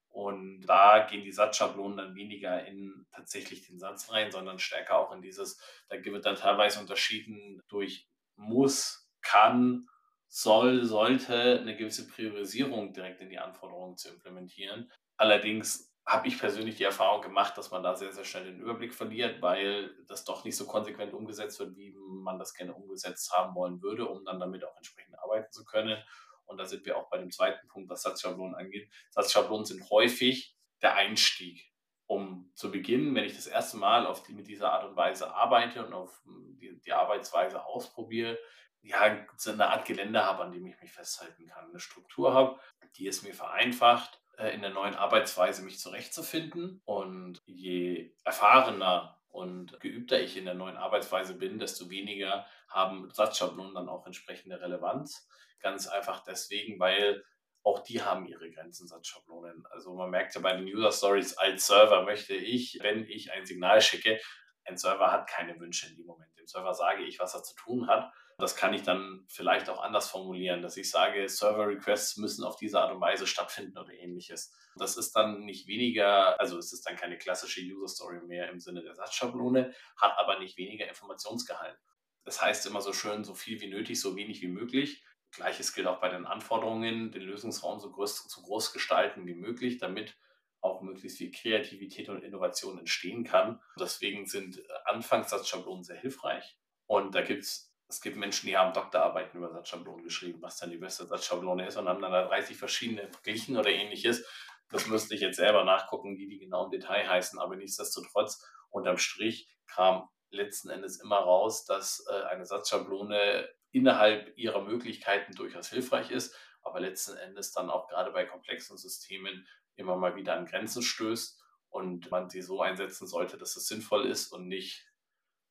[0.09, 5.11] Und da gehen die Satzschablonen dann weniger in tatsächlich den Satz rein, sondern stärker auch
[5.11, 9.87] in dieses, da wird dann teilweise unterschieden durch muss, kann,
[10.27, 14.89] soll, sollte eine gewisse Priorisierung direkt in die Anforderungen zu implementieren.
[15.17, 18.93] Allerdings habe ich persönlich die Erfahrung gemacht, dass man da sehr, sehr schnell den Überblick
[18.93, 23.55] verliert, weil das doch nicht so konsequent umgesetzt wird, wie man das gerne umgesetzt haben
[23.55, 25.97] wollen würde, um dann damit auch entsprechend arbeiten zu können.
[26.45, 28.91] Und da sind wir auch bei dem zweiten Punkt, was Satzschablonen angeht.
[29.09, 31.71] Satzschablonen sind häufig der Einstieg,
[32.05, 35.33] um zu beginnen, wenn ich das erste Mal auf die, mit dieser Art und Weise
[35.33, 38.37] arbeite und auf die, die Arbeitsweise ausprobiere,
[38.83, 42.59] ja, so eine Art Gelände habe, an dem ich mich festhalten kann, eine Struktur habe,
[42.97, 44.21] die es mir vereinfacht,
[44.53, 46.81] in der neuen Arbeitsweise mich zurechtzufinden.
[46.85, 53.75] Und je erfahrener und geübter ich in der neuen Arbeitsweise bin, desto weniger haben Satzschablonen
[53.75, 55.27] dann auch entsprechende Relevanz.
[55.59, 57.23] Ganz einfach deswegen, weil
[57.63, 59.65] auch die haben ihre Grenzen, Satzschablonen.
[59.71, 63.45] Also man merkt ja bei den User Stories, als Server möchte ich, wenn ich ein
[63.45, 64.19] Signal schicke,
[64.65, 66.37] ein Server hat keine Wünsche in dem Moment.
[66.37, 69.81] Dem Server sage ich, was er zu tun hat das kann ich dann vielleicht auch
[69.81, 74.53] anders formulieren, dass ich sage, Server-Requests müssen auf diese Art und Weise stattfinden oder ähnliches.
[74.75, 78.83] Das ist dann nicht weniger, also es ist dann keine klassische User-Story mehr im Sinne
[78.83, 81.77] der Satzschablone, hat aber nicht weniger Informationsgehalt.
[82.25, 85.03] Das heißt immer so schön, so viel wie nötig, so wenig wie möglich.
[85.31, 89.77] Gleiches gilt auch bei den Anforderungen, den Lösungsraum so groß, so groß gestalten wie möglich,
[89.77, 90.17] damit
[90.61, 93.61] auch möglichst viel Kreativität und Innovation entstehen kann.
[93.79, 96.57] Deswegen sind Anfangssatzschablonen sehr hilfreich.
[96.87, 100.69] Und da gibt es es gibt Menschen, die haben Doktorarbeiten über Satzschablonen geschrieben, was dann
[100.69, 104.25] die beste Satzschablone ist und haben dann da 30 verschiedene verglichen oder ähnliches.
[104.69, 108.97] Das müsste ich jetzt selber nachgucken, wie die genau im Detail heißen, aber nichtsdestotrotz, unterm
[108.97, 116.11] Strich kam letzten Endes immer raus, dass äh, eine Satzschablone innerhalb ihrer Möglichkeiten durchaus hilfreich
[116.11, 120.81] ist, aber letzten Endes dann auch gerade bei komplexen Systemen immer mal wieder an Grenzen
[120.81, 124.85] stößt und man sie so einsetzen sollte, dass es sinnvoll ist und nicht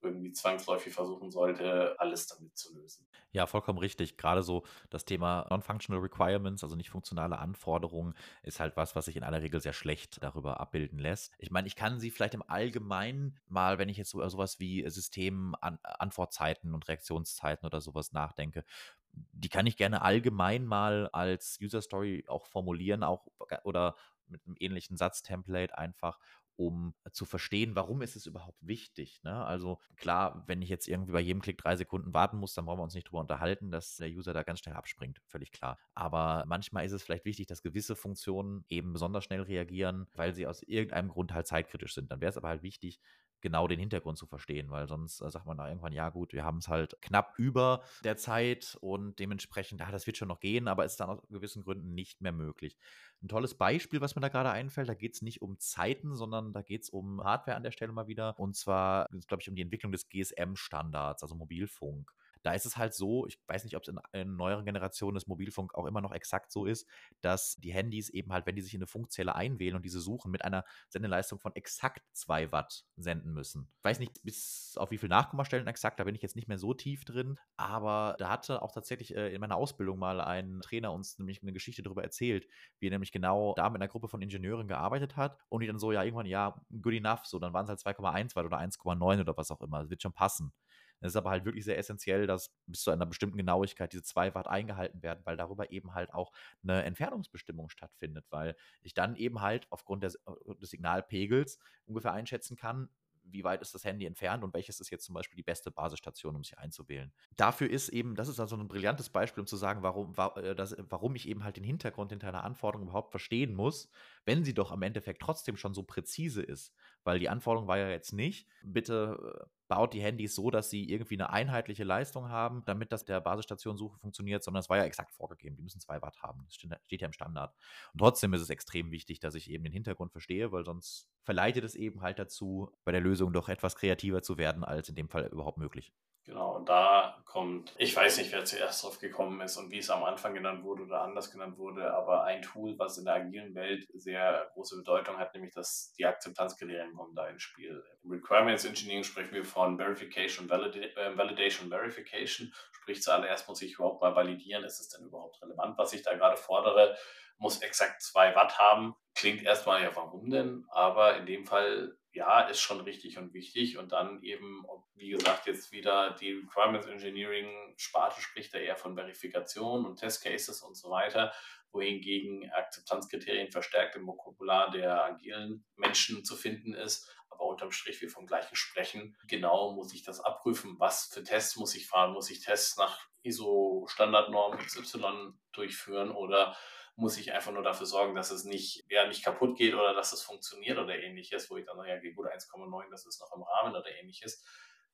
[0.05, 3.07] irgendwie zwangsläufig versuchen sollte, alles damit zu lösen.
[3.33, 4.17] Ja, vollkommen richtig.
[4.17, 9.17] Gerade so das Thema Non-Functional Requirements, also nicht funktionale Anforderungen, ist halt was, was sich
[9.17, 11.33] in aller Regel sehr schlecht darüber abbilden lässt.
[11.39, 14.89] Ich meine, ich kann sie vielleicht im Allgemeinen mal, wenn ich jetzt so sowas wie
[14.89, 18.65] System-Antwortzeiten und Reaktionszeiten oder sowas nachdenke,
[19.13, 23.27] die kann ich gerne allgemein mal als User Story auch formulieren, auch
[23.65, 26.19] oder mit einem ähnlichen Satztemplate einfach,
[26.57, 29.21] um zu verstehen, warum ist es überhaupt wichtig.
[29.23, 29.45] Ne?
[29.45, 32.79] Also klar, wenn ich jetzt irgendwie bei jedem Klick drei Sekunden warten muss, dann brauchen
[32.79, 35.79] wir uns nicht drüber unterhalten, dass der User da ganz schnell abspringt, völlig klar.
[35.95, 40.47] Aber manchmal ist es vielleicht wichtig, dass gewisse Funktionen eben besonders schnell reagieren, weil sie
[40.47, 42.11] aus irgendeinem Grund halt zeitkritisch sind.
[42.11, 43.01] Dann wäre es aber halt wichtig,
[43.45, 46.45] genau den Hintergrund zu verstehen, weil sonst äh, sagt man da irgendwann, ja gut, wir
[46.45, 50.67] haben es halt knapp über der Zeit und dementsprechend, ah, das wird schon noch gehen,
[50.67, 52.79] aber ist dann aus gewissen Gründen nicht mehr möglich.
[53.23, 56.55] Ein tolles Beispiel, was mir da gerade einfällt, da geht es nicht um Zeiten, sondern
[56.55, 58.39] da geht es um Hardware an der Stelle mal wieder.
[58.39, 62.11] Und zwar, glaube ich, um die Entwicklung des GSM-Standards, also Mobilfunk.
[62.45, 65.27] Da ist es halt so, ich weiß nicht, ob es in, in, neueren Generationen des
[65.27, 66.87] Mobilfunk auch immer noch exakt so ist,
[67.23, 70.31] dass die Handys eben halt, wenn die sich in eine Funkzelle einwählen und diese suchen,
[70.31, 73.69] mit einer Sendeleistung von exakt 2 Watt senden müssen.
[73.79, 76.59] Ich weiß nicht, bis auf wie viel Nachkommastellen exakt, da bin ich jetzt nicht mehr
[76.59, 80.93] so tief drin, aber da hatte auch tatsächlich äh, in meiner Ausbildung mal ein Trainer
[80.93, 82.47] uns nämlich eine Geschichte darüber erzählt,
[82.79, 85.79] wie er nämlich genau da mit einer Gruppe von Ingenieuren gearbeitet hat und die dann
[85.79, 89.21] so, ja, irgendwann, ja, good enough, so, dann waren es halt 2,1 Watt oder 1,9
[89.21, 90.53] oder was auch immer, das wird schon passen.
[91.01, 94.35] Es ist aber halt wirklich sehr essentiell, dass bis zu einer bestimmten Genauigkeit diese 2
[94.35, 99.41] Watt eingehalten werden, weil darüber eben halt auch eine Entfernungsbestimmung stattfindet, weil ich dann eben
[99.41, 102.89] halt aufgrund des, äh, des Signalpegels ungefähr einschätzen kann,
[103.27, 106.37] wie weit ist das Handy entfernt und welches ist jetzt zum Beispiel die beste Basisstation,
[106.37, 107.13] um sich einzuwählen.
[107.37, 110.55] Dafür ist eben, das ist also ein brillantes Beispiel, um zu sagen, warum, äh,
[110.91, 113.89] warum ich eben halt den Hintergrund hinter einer Anforderung überhaupt verstehen muss,
[114.27, 116.73] wenn sie doch am Endeffekt trotzdem schon so präzise ist.
[117.05, 120.89] Weil die Anforderung war ja jetzt nicht, bitte äh, baut die Handys so, dass sie
[120.89, 125.13] irgendwie eine einheitliche Leistung haben, damit das der Basisstationsuche funktioniert, sondern es war ja exakt
[125.13, 125.57] vorgegeben.
[125.57, 126.45] Die müssen 2 Watt haben.
[126.45, 127.55] Das steht ja im Standard.
[127.93, 131.65] Und trotzdem ist es extrem wichtig, dass ich eben den Hintergrund verstehe, weil sonst verleitet
[131.65, 135.09] es eben halt dazu, bei der Lösung doch etwas kreativer zu werden, als in dem
[135.09, 135.93] Fall überhaupt möglich.
[136.27, 139.91] Genau, und da kommt, ich weiß nicht, wer zuerst drauf gekommen ist und wie es
[139.91, 143.55] am Anfang genannt wurde oder anders genannt wurde, aber ein Tool, was in der agilen
[143.55, 147.85] Welt sehr große Bedeutung hat, nämlich dass die Akzeptanzkriterien kommen da ins Spiel.
[148.03, 153.75] Im Requirements Engineering sprechen wir von Verification, Valida äh, Validation, Verification, sprich zuallererst muss ich
[153.75, 156.97] überhaupt mal validieren, ist es denn überhaupt relevant, was ich da gerade fordere,
[157.37, 158.95] muss exakt 2 Watt haben.
[159.15, 160.65] Klingt erstmal ja, warum denn?
[160.71, 163.77] Aber in dem Fall ja, ist schon richtig und wichtig.
[163.77, 168.95] Und dann eben, wie gesagt, jetzt wieder die Requirements Engineering Sparte spricht da eher von
[168.95, 171.33] Verifikation und Test Cases und so weiter,
[171.73, 177.13] wohingegen Akzeptanzkriterien verstärkt im Vokabular der agilen Menschen zu finden ist.
[177.31, 179.17] Aber unterm Strich wir vom gleichen sprechen.
[179.27, 180.77] Genau muss ich das abprüfen.
[180.79, 182.13] Was für Tests muss ich fahren?
[182.13, 186.57] Muss ich Tests nach ISO Standardnorm XY durchführen oder
[186.97, 190.13] muss ich einfach nur dafür sorgen, dass es nicht, ja, nicht kaputt geht oder dass
[190.13, 193.75] es funktioniert oder ähnliches, wo ich dann, naja, gut, 1,9, das ist noch im Rahmen
[193.75, 194.45] oder ähnliches.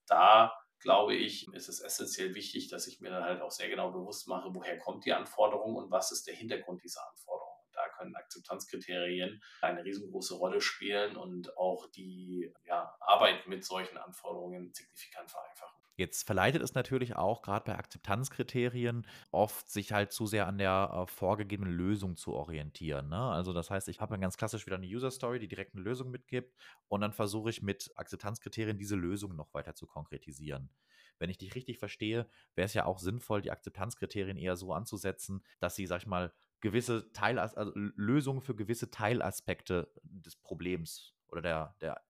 [0.06, 3.90] Da glaube ich, ist es essentiell wichtig, dass ich mir dann halt auch sehr genau
[3.92, 7.54] bewusst mache, woher kommt die Anforderung und was ist der Hintergrund dieser Anforderung.
[7.72, 14.72] Da können Akzeptanzkriterien eine riesengroße Rolle spielen und auch die ja, Arbeit mit solchen Anforderungen
[14.72, 15.79] signifikant vereinfachen.
[16.00, 20.90] Jetzt verleitet es natürlich auch, gerade bei Akzeptanzkriterien, oft sich halt zu sehr an der
[20.94, 23.10] äh, vorgegebenen Lösung zu orientieren.
[23.10, 23.20] Ne?
[23.20, 25.82] Also das heißt, ich habe dann ganz klassisch wieder eine User Story, die direkt eine
[25.82, 26.56] Lösung mitgibt
[26.88, 30.70] und dann versuche ich mit Akzeptanzkriterien diese Lösung noch weiter zu konkretisieren.
[31.18, 35.44] Wenn ich dich richtig verstehe, wäre es ja auch sinnvoll, die Akzeptanzkriterien eher so anzusetzen,
[35.58, 36.32] dass sie, sag ich mal,
[36.62, 42.00] gewisse Teil also Lösungen für gewisse Teilaspekte des Problems oder der, der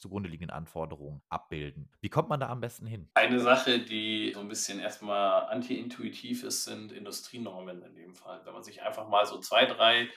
[0.00, 1.90] zugrunde liegenden Anforderungen abbilden.
[2.00, 3.08] Wie kommt man da am besten hin?
[3.14, 8.40] Eine Sache, die so ein bisschen erstmal anti-intuitiv ist, sind Industrienormen in dem Fall.
[8.44, 10.08] Wenn man sich einfach mal so zwei, drei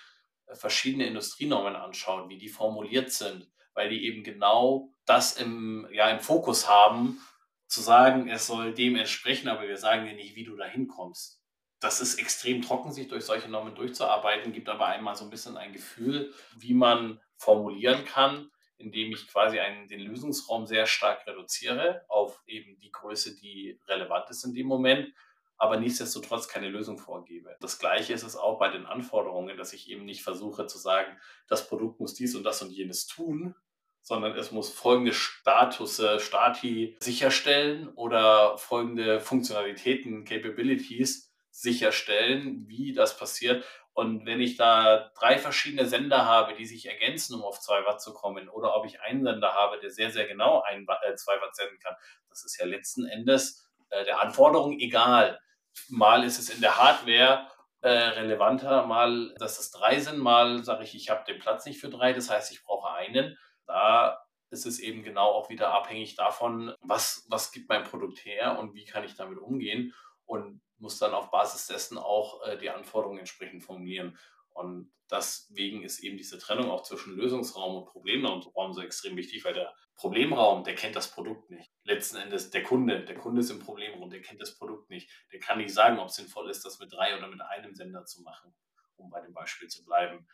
[0.48, 6.10] äh, verschiedene Industrienormen anschaut, wie die formuliert sind, weil die eben genau das im, ja,
[6.10, 7.20] im Fokus haben,
[7.68, 11.42] zu sagen, es soll dem entsprechen, aber wir sagen dir nicht, wie du da hinkommst.
[11.82, 15.58] Das ist extrem trocken, sich durch solche Normen durchzuarbeiten, gibt aber einmal so ein bisschen
[15.58, 22.04] ein Gefühl, wie man formulieren kann indem ich quasi einen, den Lösungsraum sehr stark reduziere
[22.08, 25.14] auf eben die Größe, die relevant ist in dem Moment,
[25.58, 27.56] aber nichtsdestotrotz keine Lösung vorgebe.
[27.62, 31.18] Das gleiche ist es auch bei den Anforderungen, dass ich eben nicht versuche zu sagen,
[31.48, 33.56] das Produkt muss dies und das und jenes tun,
[34.02, 43.66] sondern es muss folgende Status, Stati sicherstellen oder folgende Funktionalitäten, Capabilities sicherstellen, wie das passiert.
[43.94, 48.02] Und wenn ich da drei verschiedene Sender habe, die sich ergänzen, um auf 2 Watt
[48.02, 51.56] zu kommen, oder ob ich einen Sender habe, der sehr, sehr genau 2 äh, Watt
[51.56, 51.96] senden kann,
[52.30, 55.40] das ist ja letzten Endes äh, der Anforderung egal.
[55.88, 57.48] Mal ist es in der Hardware
[57.82, 61.80] äh, relevanter, mal, dass es drei sind, mal sage ich, ich habe den Platz nicht
[61.80, 63.38] für drei, das heißt, ich brauche einen.
[63.66, 68.60] Da ist es eben genau auch wieder abhängig davon, was, was gibt mein Produkt her
[68.60, 69.94] und wie kann ich damit umgehen.
[70.26, 74.18] Und muss dann auf Basis dessen auch äh, die Anforderungen entsprechend formulieren.
[74.50, 79.54] Und deswegen ist eben diese Trennung auch zwischen Lösungsraum und Problemraum so extrem wichtig, weil
[79.54, 81.72] der Problemraum, der kennt das Produkt nicht.
[81.84, 85.10] Letzten Endes der Kunde, der Kunde ist im Problemraum, der kennt das Produkt nicht.
[85.32, 88.06] Der kann nicht sagen, ob es sinnvoll ist, das mit drei oder mit einem Sender
[88.06, 88.56] zu machen,
[88.96, 90.28] um bei dem Beispiel zu bleiben.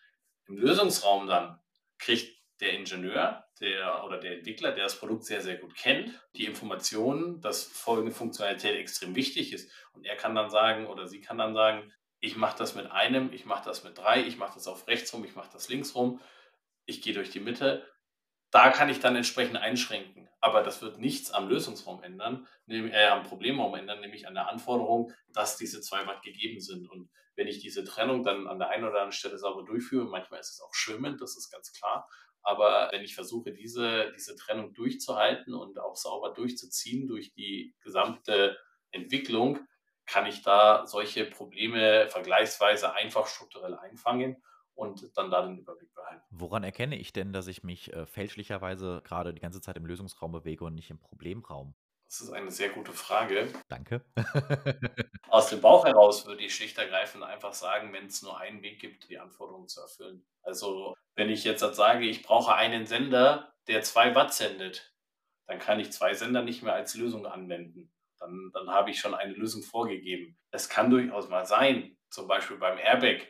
[0.48, 1.60] Im Lösungsraum dann
[1.98, 6.46] kriegt der Ingenieur der, oder der Entwickler, der das Produkt sehr, sehr gut kennt, die
[6.46, 9.72] Informationen, dass folgende Funktionalität extrem wichtig ist.
[9.94, 13.34] Und er kann dann sagen oder sie kann dann sagen, ich mache das mit einem,
[13.34, 15.96] ich mache das mit drei, ich mache das auf rechts rum, ich mache das links
[15.96, 16.22] rum,
[16.86, 17.86] ich gehe durch die Mitte.
[18.52, 20.30] Da kann ich dann entsprechend einschränken.
[20.40, 25.12] Aber das wird nichts am Lösungsraum ändern, äh, am Problemraum ändern, nämlich an der Anforderung,
[25.30, 26.90] dass diese zwei Watt gegeben sind.
[26.90, 30.40] Und wenn ich diese Trennung dann an der einen oder anderen Stelle sauber durchführe, manchmal
[30.40, 32.08] ist es auch schwimmend, das ist ganz klar,
[32.44, 38.58] aber wenn ich versuche, diese, diese Trennung durchzuhalten und auch sauber durchzuziehen durch die gesamte
[38.92, 39.60] Entwicklung,
[40.06, 44.42] kann ich da solche Probleme vergleichsweise einfach strukturell einfangen
[44.74, 46.24] und dann da den Überblick behalten.
[46.32, 50.32] Woran erkenne ich denn, dass ich mich äh, fälschlicherweise gerade die ganze Zeit im Lösungsraum
[50.32, 51.76] bewege und nicht im Problemraum?
[52.08, 53.48] Das ist eine sehr gute Frage.
[53.70, 54.04] Danke.
[55.30, 58.82] Aus dem Bauch heraus würde ich schlicht ergreifend einfach sagen, wenn es nur einen Weg
[58.82, 60.26] gibt, die Anforderungen zu erfüllen.
[60.42, 64.94] Also wenn ich jetzt sage, ich brauche einen Sender, der zwei Watt sendet,
[65.48, 67.92] dann kann ich zwei Sender nicht mehr als Lösung anwenden.
[68.20, 70.38] Dann, dann habe ich schon eine Lösung vorgegeben.
[70.52, 73.28] Es kann durchaus mal sein, zum Beispiel beim Airbag,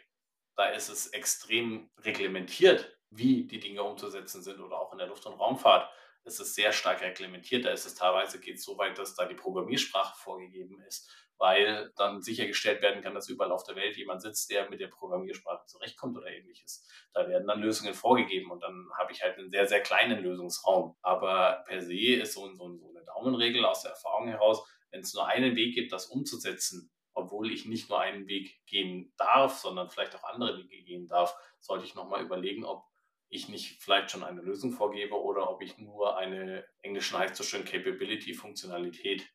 [0.56, 5.26] da ist es extrem reglementiert, wie die Dinge umzusetzen sind oder auch in der Luft-
[5.26, 5.90] und Raumfahrt
[6.24, 7.66] ist es sehr stark reglementiert.
[7.66, 11.10] Da ist es teilweise geht es so weit, dass da die Programmiersprache vorgegeben ist,
[11.42, 14.90] weil dann sichergestellt werden kann, dass überall auf der Welt jemand sitzt, der mit der
[14.90, 16.88] Programmiersprache zurechtkommt oder ähnliches.
[17.14, 20.96] Da werden dann Lösungen vorgegeben und dann habe ich halt einen sehr, sehr kleinen Lösungsraum.
[21.02, 25.16] Aber per se ist so, so, so eine Daumenregel aus der Erfahrung heraus, wenn es
[25.16, 29.90] nur einen Weg gibt, das umzusetzen, obwohl ich nicht nur einen Weg gehen darf, sondern
[29.90, 32.84] vielleicht auch andere Wege gehen darf, sollte ich nochmal überlegen, ob
[33.30, 37.44] ich nicht vielleicht schon eine Lösung vorgebe oder ob ich nur eine, englischen heißt so
[37.44, 39.28] schön, Capability, Funktionalität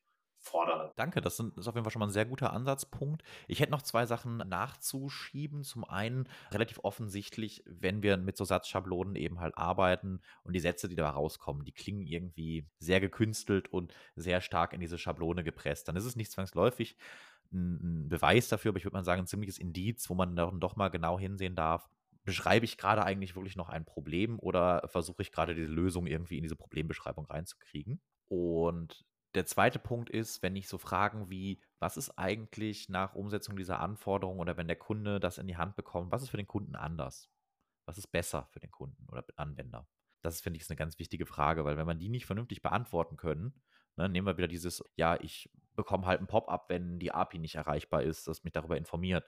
[0.47, 0.93] fordere.
[0.95, 3.23] Danke, das ist auf jeden Fall schon mal ein sehr guter Ansatzpunkt.
[3.47, 5.63] Ich hätte noch zwei Sachen nachzuschieben.
[5.63, 10.87] Zum einen relativ offensichtlich, wenn wir mit so Satzschablonen eben halt arbeiten und die Sätze,
[10.87, 15.87] die da rauskommen, die klingen irgendwie sehr gekünstelt und sehr stark in diese Schablone gepresst.
[15.87, 16.97] Dann ist es nicht zwangsläufig
[17.51, 20.75] ein Beweis dafür, aber ich würde mal sagen, ein ziemliches Indiz, wo man dann doch
[20.75, 21.89] mal genau hinsehen darf,
[22.23, 26.37] beschreibe ich gerade eigentlich wirklich noch ein Problem oder versuche ich gerade diese Lösung irgendwie
[26.37, 28.01] in diese Problembeschreibung reinzukriegen?
[28.27, 29.05] Und
[29.37, 33.79] der zweite Punkt ist, wenn ich so Fragen wie, was ist eigentlich nach Umsetzung dieser
[33.79, 36.75] Anforderung oder wenn der Kunde das in die Hand bekommt, was ist für den Kunden
[36.75, 37.29] anders?
[37.85, 39.87] Was ist besser für den Kunden oder Anwender?
[40.21, 43.15] Das finde ich ist eine ganz wichtige Frage, weil wenn man die nicht vernünftig beantworten
[43.15, 43.53] können,
[43.95, 47.55] ne, nehmen wir wieder dieses, ja, ich bekomme halt ein Pop-up, wenn die API nicht
[47.55, 49.23] erreichbar ist, das mich darüber informiert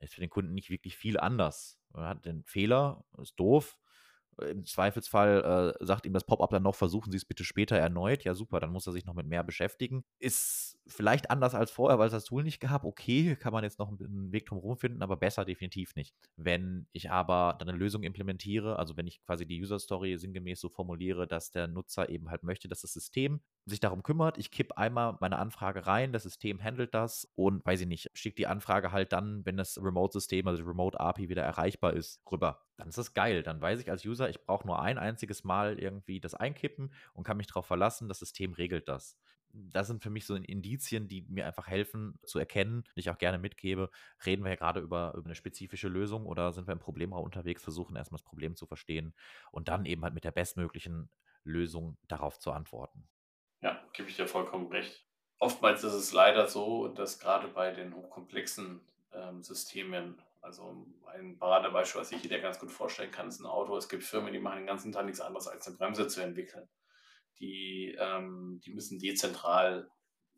[0.00, 1.80] ist für den Kunden nicht wirklich viel anders.
[1.94, 3.78] Er hat den Fehler, ist doof.
[4.50, 8.24] Im Zweifelsfall äh, sagt ihm das Pop-up dann noch, versuchen Sie es bitte später erneut.
[8.24, 10.04] Ja, super, dann muss er sich noch mit mehr beschäftigen.
[10.18, 12.84] Ist vielleicht anders als vorher, weil es das Tool nicht gab.
[12.84, 16.14] Okay, kann man jetzt noch einen Weg drum finden, aber besser definitiv nicht.
[16.36, 20.60] Wenn ich aber dann eine Lösung implementiere, also wenn ich quasi die User Story sinngemäß
[20.60, 24.38] so formuliere, dass der Nutzer eben halt möchte, dass das System sich darum kümmert.
[24.38, 28.38] Ich kipp einmal meine Anfrage rein, das System handelt das und weiß ich nicht, schickt
[28.38, 32.64] die Anfrage halt dann, wenn das Remote-System, also die Remote-API wieder erreichbar ist, rüber.
[32.76, 33.42] Dann ist das geil.
[33.42, 37.24] Dann weiß ich als User, ich brauche nur ein einziges Mal irgendwie das einkippen und
[37.24, 39.18] kann mich darauf verlassen, das System regelt das.
[39.50, 43.18] Das sind für mich so Indizien, die mir einfach helfen zu erkennen, die ich auch
[43.18, 43.90] gerne mitgebe.
[44.26, 47.62] Reden wir ja gerade über, über eine spezifische Lösung oder sind wir im Problemraum unterwegs,
[47.62, 49.14] versuchen erstmal das Problem zu verstehen
[49.50, 51.08] und dann eben halt mit der bestmöglichen
[51.44, 53.08] Lösung darauf zu antworten.
[53.60, 55.04] Ja, gebe ich dir vollkommen recht.
[55.38, 58.80] Oftmals ist es leider so, dass gerade bei den hochkomplexen
[59.12, 63.76] ähm, Systemen, also ein Paradebeispiel, was ich dir ganz gut vorstellen kann, ist ein Auto.
[63.76, 66.68] Es gibt Firmen, die machen den ganzen Tag nichts anderes, als eine Bremse zu entwickeln.
[67.38, 69.90] Die, ähm, die müssen dezentral,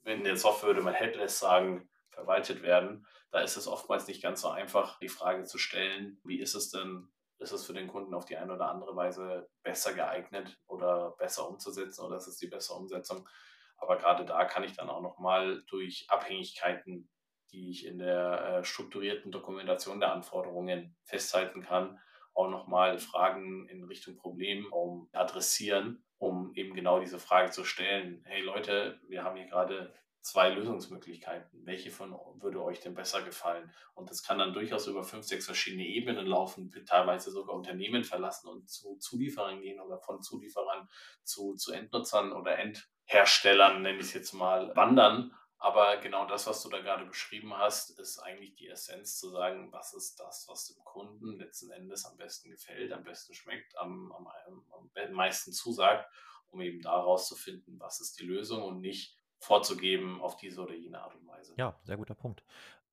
[0.05, 3.07] in der Software würde man headless sagen, verwaltet werden.
[3.31, 6.71] Da ist es oftmals nicht ganz so einfach, die Frage zu stellen, wie ist es
[6.71, 7.09] denn
[7.41, 11.49] ist es für den Kunden auf die eine oder andere Weise besser geeignet oder besser
[11.49, 13.29] umzusetzen oder ist es die bessere Umsetzung.
[13.77, 17.09] Aber gerade da kann ich dann auch nochmal durch Abhängigkeiten
[17.53, 21.99] die ich in der äh, strukturierten Dokumentation der Anforderungen festhalten kann,
[22.35, 28.23] auch nochmal Fragen in Richtung Problemraum adressieren, um eben genau diese Frage zu stellen.
[28.25, 31.65] Hey Leute, wir haben hier gerade zwei Lösungsmöglichkeiten.
[31.65, 33.73] Welche von würde euch denn besser gefallen?
[33.95, 38.49] Und das kann dann durchaus über fünf, sechs verschiedene Ebenen laufen, teilweise sogar Unternehmen verlassen
[38.49, 40.89] und zu Zulieferern gehen oder von Zulieferern
[41.23, 45.35] zu, zu Endnutzern oder Endherstellern, nenne ich es jetzt mal, wandern.
[45.63, 49.71] Aber genau das, was du da gerade beschrieben hast, ist eigentlich die Essenz zu sagen,
[49.71, 54.11] was ist das, was dem Kunden letzten Endes am besten gefällt, am besten schmeckt, am,
[54.13, 54.27] am,
[54.71, 56.11] am meisten zusagt,
[56.49, 60.75] um eben daraus zu finden, was ist die Lösung und nicht vorzugeben auf diese oder
[60.75, 61.55] jene Art und Weise.
[61.57, 62.45] Ja, sehr guter Punkt.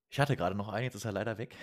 [0.09, 1.55] Ich hatte gerade noch einen, jetzt ist er leider weg.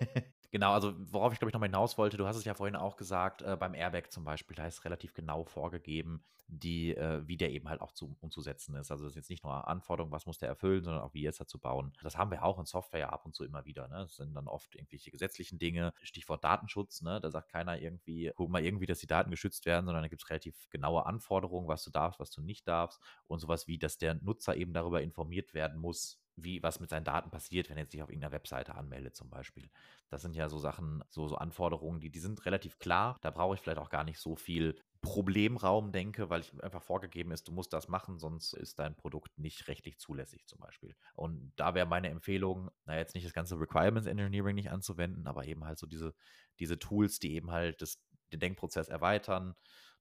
[0.52, 2.96] Genau, also worauf ich glaube ich nochmal hinaus wollte, du hast es ja vorhin auch
[2.96, 7.52] gesagt, äh, beim Airbag zum Beispiel, da ist relativ genau vorgegeben, die, äh, wie der
[7.52, 8.90] eben halt auch zu, umzusetzen ist.
[8.90, 11.40] Also das ist jetzt nicht nur Anforderungen, was muss der erfüllen, sondern auch wie ist
[11.40, 11.94] er zu bauen.
[12.02, 13.88] Das haben wir auch in Software ab und zu immer wieder.
[13.88, 13.94] Ne?
[14.00, 17.18] Das sind dann oft irgendwelche gesetzlichen Dinge, Stichwort Datenschutz, ne?
[17.22, 20.22] da sagt keiner irgendwie, guck mal irgendwie, dass die Daten geschützt werden, sondern da gibt
[20.22, 23.96] es relativ genaue Anforderungen, was du darfst, was du nicht darfst und sowas wie, dass
[23.96, 27.86] der Nutzer eben darüber informiert werden muss, wie was mit seinen Daten passiert, wenn er
[27.86, 29.70] sich auf irgendeiner Webseite anmeldet zum Beispiel.
[30.08, 33.18] Das sind ja so Sachen, so, so Anforderungen, die, die sind relativ klar.
[33.22, 37.32] Da brauche ich vielleicht auch gar nicht so viel Problemraum denke, weil ich einfach vorgegeben
[37.32, 40.94] ist, du musst das machen, sonst ist dein Produkt nicht rechtlich zulässig zum Beispiel.
[41.14, 45.44] Und da wäre meine Empfehlung, na jetzt nicht das ganze Requirements Engineering nicht anzuwenden, aber
[45.44, 46.14] eben halt so diese,
[46.60, 48.00] diese Tools, die eben halt das,
[48.32, 49.54] den Denkprozess erweitern,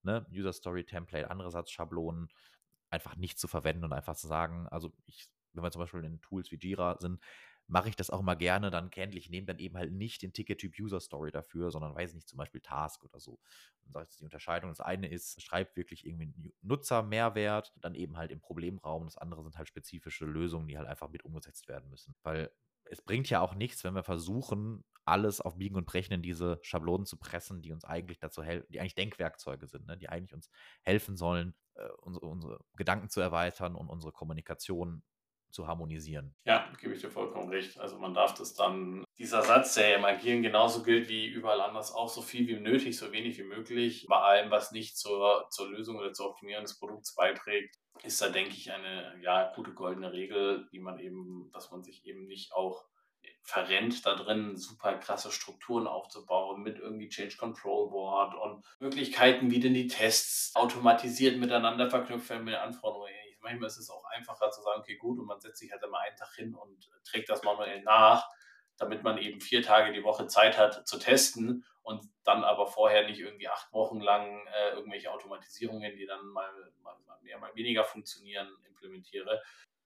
[0.04, 0.26] ne?
[0.32, 2.30] User Story Template, andere Satzschablonen,
[2.92, 6.22] einfach nicht zu verwenden und einfach zu sagen, also ich wenn wir zum Beispiel in
[6.22, 7.22] Tools wie Jira sind,
[7.68, 10.74] mache ich das auch immer gerne dann kenntlich, nehme dann eben halt nicht den Ticket-Typ
[10.80, 13.40] User Story dafür, sondern weiß nicht, zum Beispiel Task oder so.
[13.86, 14.70] Und das ist die Unterscheidung.
[14.70, 19.06] Das eine ist, schreibt wirklich irgendwie einen Nutzer-Mehrwert, dann eben halt im Problemraum.
[19.06, 22.14] Das andere sind halt spezifische Lösungen, die halt einfach mit umgesetzt werden müssen.
[22.24, 22.52] Weil
[22.84, 26.60] es bringt ja auch nichts, wenn wir versuchen, alles auf Biegen und Brechen in diese
[26.62, 29.98] Schablonen zu pressen, die uns eigentlich dazu helfen, die eigentlich Denkwerkzeuge sind, ne?
[29.98, 30.50] die eigentlich uns
[30.84, 35.04] helfen sollen, äh, unsere, unsere Gedanken zu erweitern und unsere Kommunikation
[35.52, 36.36] zu harmonisieren.
[36.46, 37.80] Ja, gebe ich dir vollkommen recht.
[37.80, 41.94] Also man darf das dann, dieser Satz, der im Agieren genauso gilt wie überall anders
[41.94, 45.70] auch, so viel wie nötig, so wenig wie möglich, bei allem, was nicht zur, zur
[45.70, 50.12] Lösung oder zur Optimierung des Produkts beiträgt, ist da, denke ich, eine ja, gute goldene
[50.12, 52.86] Regel, die man eben, dass man sich eben nicht auch
[53.44, 59.60] verrennt, da drin super krasse Strukturen aufzubauen mit irgendwie Change Control Board und Möglichkeiten, wie
[59.60, 64.62] denn die Tests automatisiert miteinander verknüpft werden mit Anforderungen manchmal ist es auch einfacher zu
[64.62, 67.44] sagen, okay, gut, und man setzt sich halt immer einen Tag hin und trägt das
[67.44, 68.28] manuell nach,
[68.78, 73.06] damit man eben vier Tage die Woche Zeit hat zu testen und dann aber vorher
[73.06, 76.50] nicht irgendwie acht Wochen lang äh, irgendwelche Automatisierungen, die dann mal,
[76.82, 79.42] mal, mal mehr, mal weniger funktionieren, implementiere.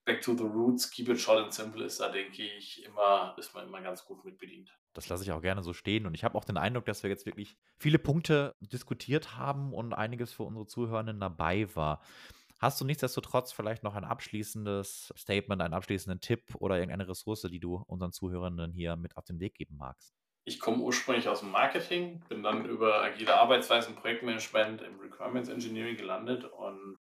[0.06, 3.56] Back to the roots, keep it short and simple ist da, denke ich, immer, ist
[3.56, 4.72] man immer ganz gut mit bedient.
[4.94, 6.06] Das lasse ich auch gerne so stehen.
[6.06, 9.94] Und ich habe auch den Eindruck, dass wir jetzt wirklich viele Punkte diskutiert haben und
[9.94, 12.02] einiges für unsere Zuhörenden dabei war.
[12.66, 17.60] Hast du nichtsdestotrotz vielleicht noch ein abschließendes Statement, einen abschließenden Tipp oder irgendeine Ressource, die
[17.60, 20.16] du unseren Zuhörenden hier mit auf den Weg geben magst?
[20.46, 25.96] Ich komme ursprünglich aus dem Marketing, bin dann über agile Arbeitsweisen, Projektmanagement im Requirements Engineering
[25.96, 26.98] gelandet und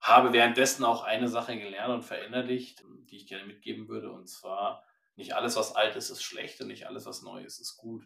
[0.00, 4.10] habe währenddessen auch eine Sache gelernt und verinnerlicht, die ich gerne mitgeben würde.
[4.10, 4.82] Und zwar,
[5.14, 8.04] nicht alles, was alt ist, ist schlecht und nicht alles, was neu ist, ist gut.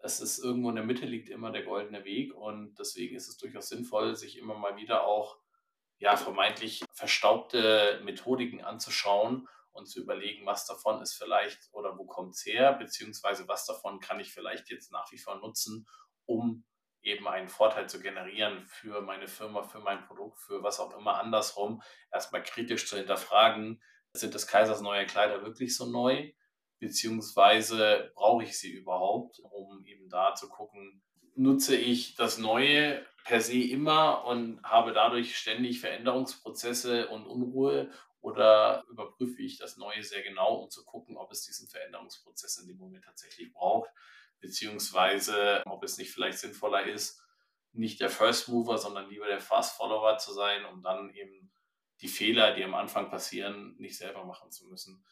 [0.00, 3.38] Es ist irgendwo in der Mitte liegt immer der goldene Weg und deswegen ist es
[3.38, 5.38] durchaus sinnvoll, sich immer mal wieder auch
[5.98, 12.34] ja, vermeintlich verstaubte Methodiken anzuschauen und zu überlegen, was davon ist vielleicht oder wo kommt
[12.34, 15.86] es her, beziehungsweise was davon kann ich vielleicht jetzt nach wie vor nutzen,
[16.26, 16.64] um
[17.02, 21.18] eben einen Vorteil zu generieren für meine Firma, für mein Produkt, für was auch immer
[21.18, 21.82] andersrum,
[22.12, 23.82] erstmal kritisch zu hinterfragen,
[24.12, 26.32] sind des Kaisers neue Kleider wirklich so neu,
[26.80, 31.02] beziehungsweise brauche ich sie überhaupt, um eben da zu gucken,
[31.38, 38.84] nutze ich das Neue per se immer und habe dadurch ständig Veränderungsprozesse und Unruhe oder
[38.90, 42.78] überprüfe ich das Neue sehr genau, um zu gucken, ob es diesen Veränderungsprozess in dem
[42.78, 43.88] Moment tatsächlich braucht,
[44.40, 47.22] beziehungsweise ob es nicht vielleicht sinnvoller ist,
[47.72, 51.52] nicht der First Mover, sondern lieber der Fast Follower zu sein, um dann eben
[52.00, 55.04] die Fehler, die am Anfang passieren, nicht selber machen zu müssen.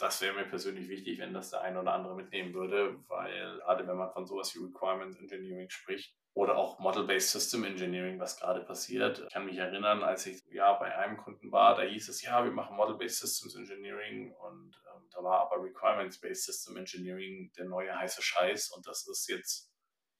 [0.00, 3.86] Das wäre mir persönlich wichtig, wenn das der eine oder andere mitnehmen würde, weil gerade
[3.86, 8.60] wenn man von sowas wie Requirements Engineering spricht, oder auch Model-Based System Engineering, was gerade
[8.60, 9.18] passiert.
[9.18, 12.44] Ich kann mich erinnern, als ich ja bei einem Kunden war, da hieß es, ja,
[12.44, 17.96] wir machen Model-Based Systems Engineering und ähm, da war aber Requirements-Based System Engineering der neue
[17.98, 19.72] heiße Scheiß und das ist jetzt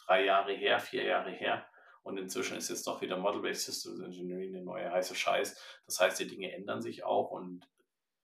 [0.04, 1.66] drei Jahre her, vier Jahre her.
[2.02, 5.80] Und inzwischen ist jetzt doch wieder Model-Based Systems Engineering der neue heiße Scheiß.
[5.86, 7.68] Das heißt, die Dinge ändern sich auch und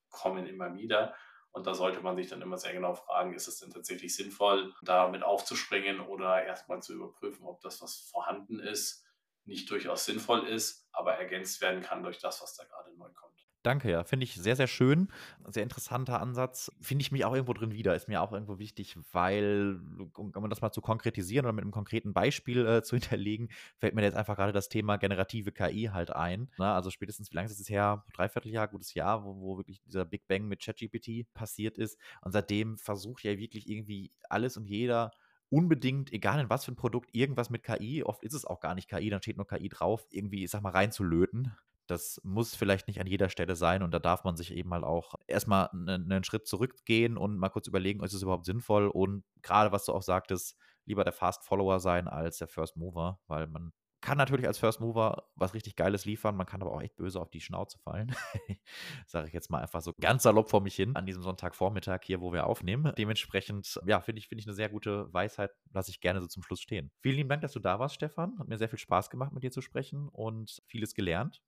[0.09, 1.15] kommen immer wieder.
[1.57, 4.75] Und da sollte man sich dann immer sehr genau fragen, ist es denn tatsächlich sinnvoll,
[4.83, 9.07] damit aufzuspringen oder erstmal zu überprüfen, ob das, was vorhanden ist,
[9.47, 13.46] nicht durchaus sinnvoll ist, aber ergänzt werden kann durch das, was da gerade neu kommt.
[13.67, 14.05] Danke, ja.
[14.05, 15.09] Finde ich sehr, sehr schön.
[15.49, 16.71] Sehr interessanter Ansatz.
[16.81, 17.97] Finde ich mich auch irgendwo drin wieder.
[17.97, 19.81] Ist mir auch irgendwo wichtig, weil,
[20.15, 23.49] um das mal zu konkretisieren oder mit einem konkreten Beispiel äh, zu hinterlegen,
[23.79, 26.49] fällt mir jetzt einfach gerade das Thema generative KI halt ein.
[26.59, 26.73] Ne?
[26.73, 28.05] Also spätestens, wie lange ist es her?
[28.15, 31.99] Dreivierteljahr, gutes Jahr, wo, wo wirklich dieser Big Bang mit ChatGPT passiert ist.
[32.21, 35.11] Und seitdem versucht ja wirklich irgendwie alles und jeder
[35.49, 38.77] unbedingt, egal in was für ein Produkt, irgendwas mit KI, oft ist es auch gar
[38.77, 41.53] nicht KI, dann steht nur KI drauf, irgendwie, ich sag mal, reinzulöten.
[41.87, 44.85] Das muss vielleicht nicht an jeder Stelle sein und da darf man sich eben mal
[44.85, 49.25] auch erstmal einen, einen Schritt zurückgehen und mal kurz überlegen, ist es überhaupt sinnvoll und
[49.43, 53.47] gerade was du auch sagtest, lieber der Fast Follower sein als der First Mover, weil
[53.47, 53.73] man
[54.07, 57.21] kann natürlich als First Mover was richtig Geiles liefern, man kann aber auch echt böse
[57.21, 58.15] auf die Schnauze fallen.
[59.07, 62.21] Sage ich jetzt mal einfach so ganz salopp vor mich hin an diesem Sonntagvormittag hier,
[62.21, 62.93] wo wir aufnehmen.
[62.97, 66.43] Dementsprechend, ja, finde ich, finde ich eine sehr gute Weisheit, lasse ich gerne so zum
[66.43, 66.93] Schluss stehen.
[67.01, 68.39] Vielen lieben Dank, dass du da warst, Stefan.
[68.39, 71.43] Hat mir sehr viel Spaß gemacht, mit dir zu sprechen und vieles gelernt.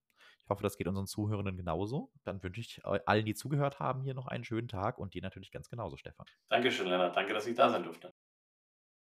[0.48, 2.10] Ich hoffe, das geht unseren Zuhörenden genauso.
[2.24, 5.50] Dann wünsche ich allen, die zugehört haben, hier noch einen schönen Tag und dir natürlich
[5.50, 6.24] ganz genauso, Stefan.
[6.48, 7.14] Dankeschön, Lennart.
[7.14, 8.14] Danke, dass ich da sein durfte.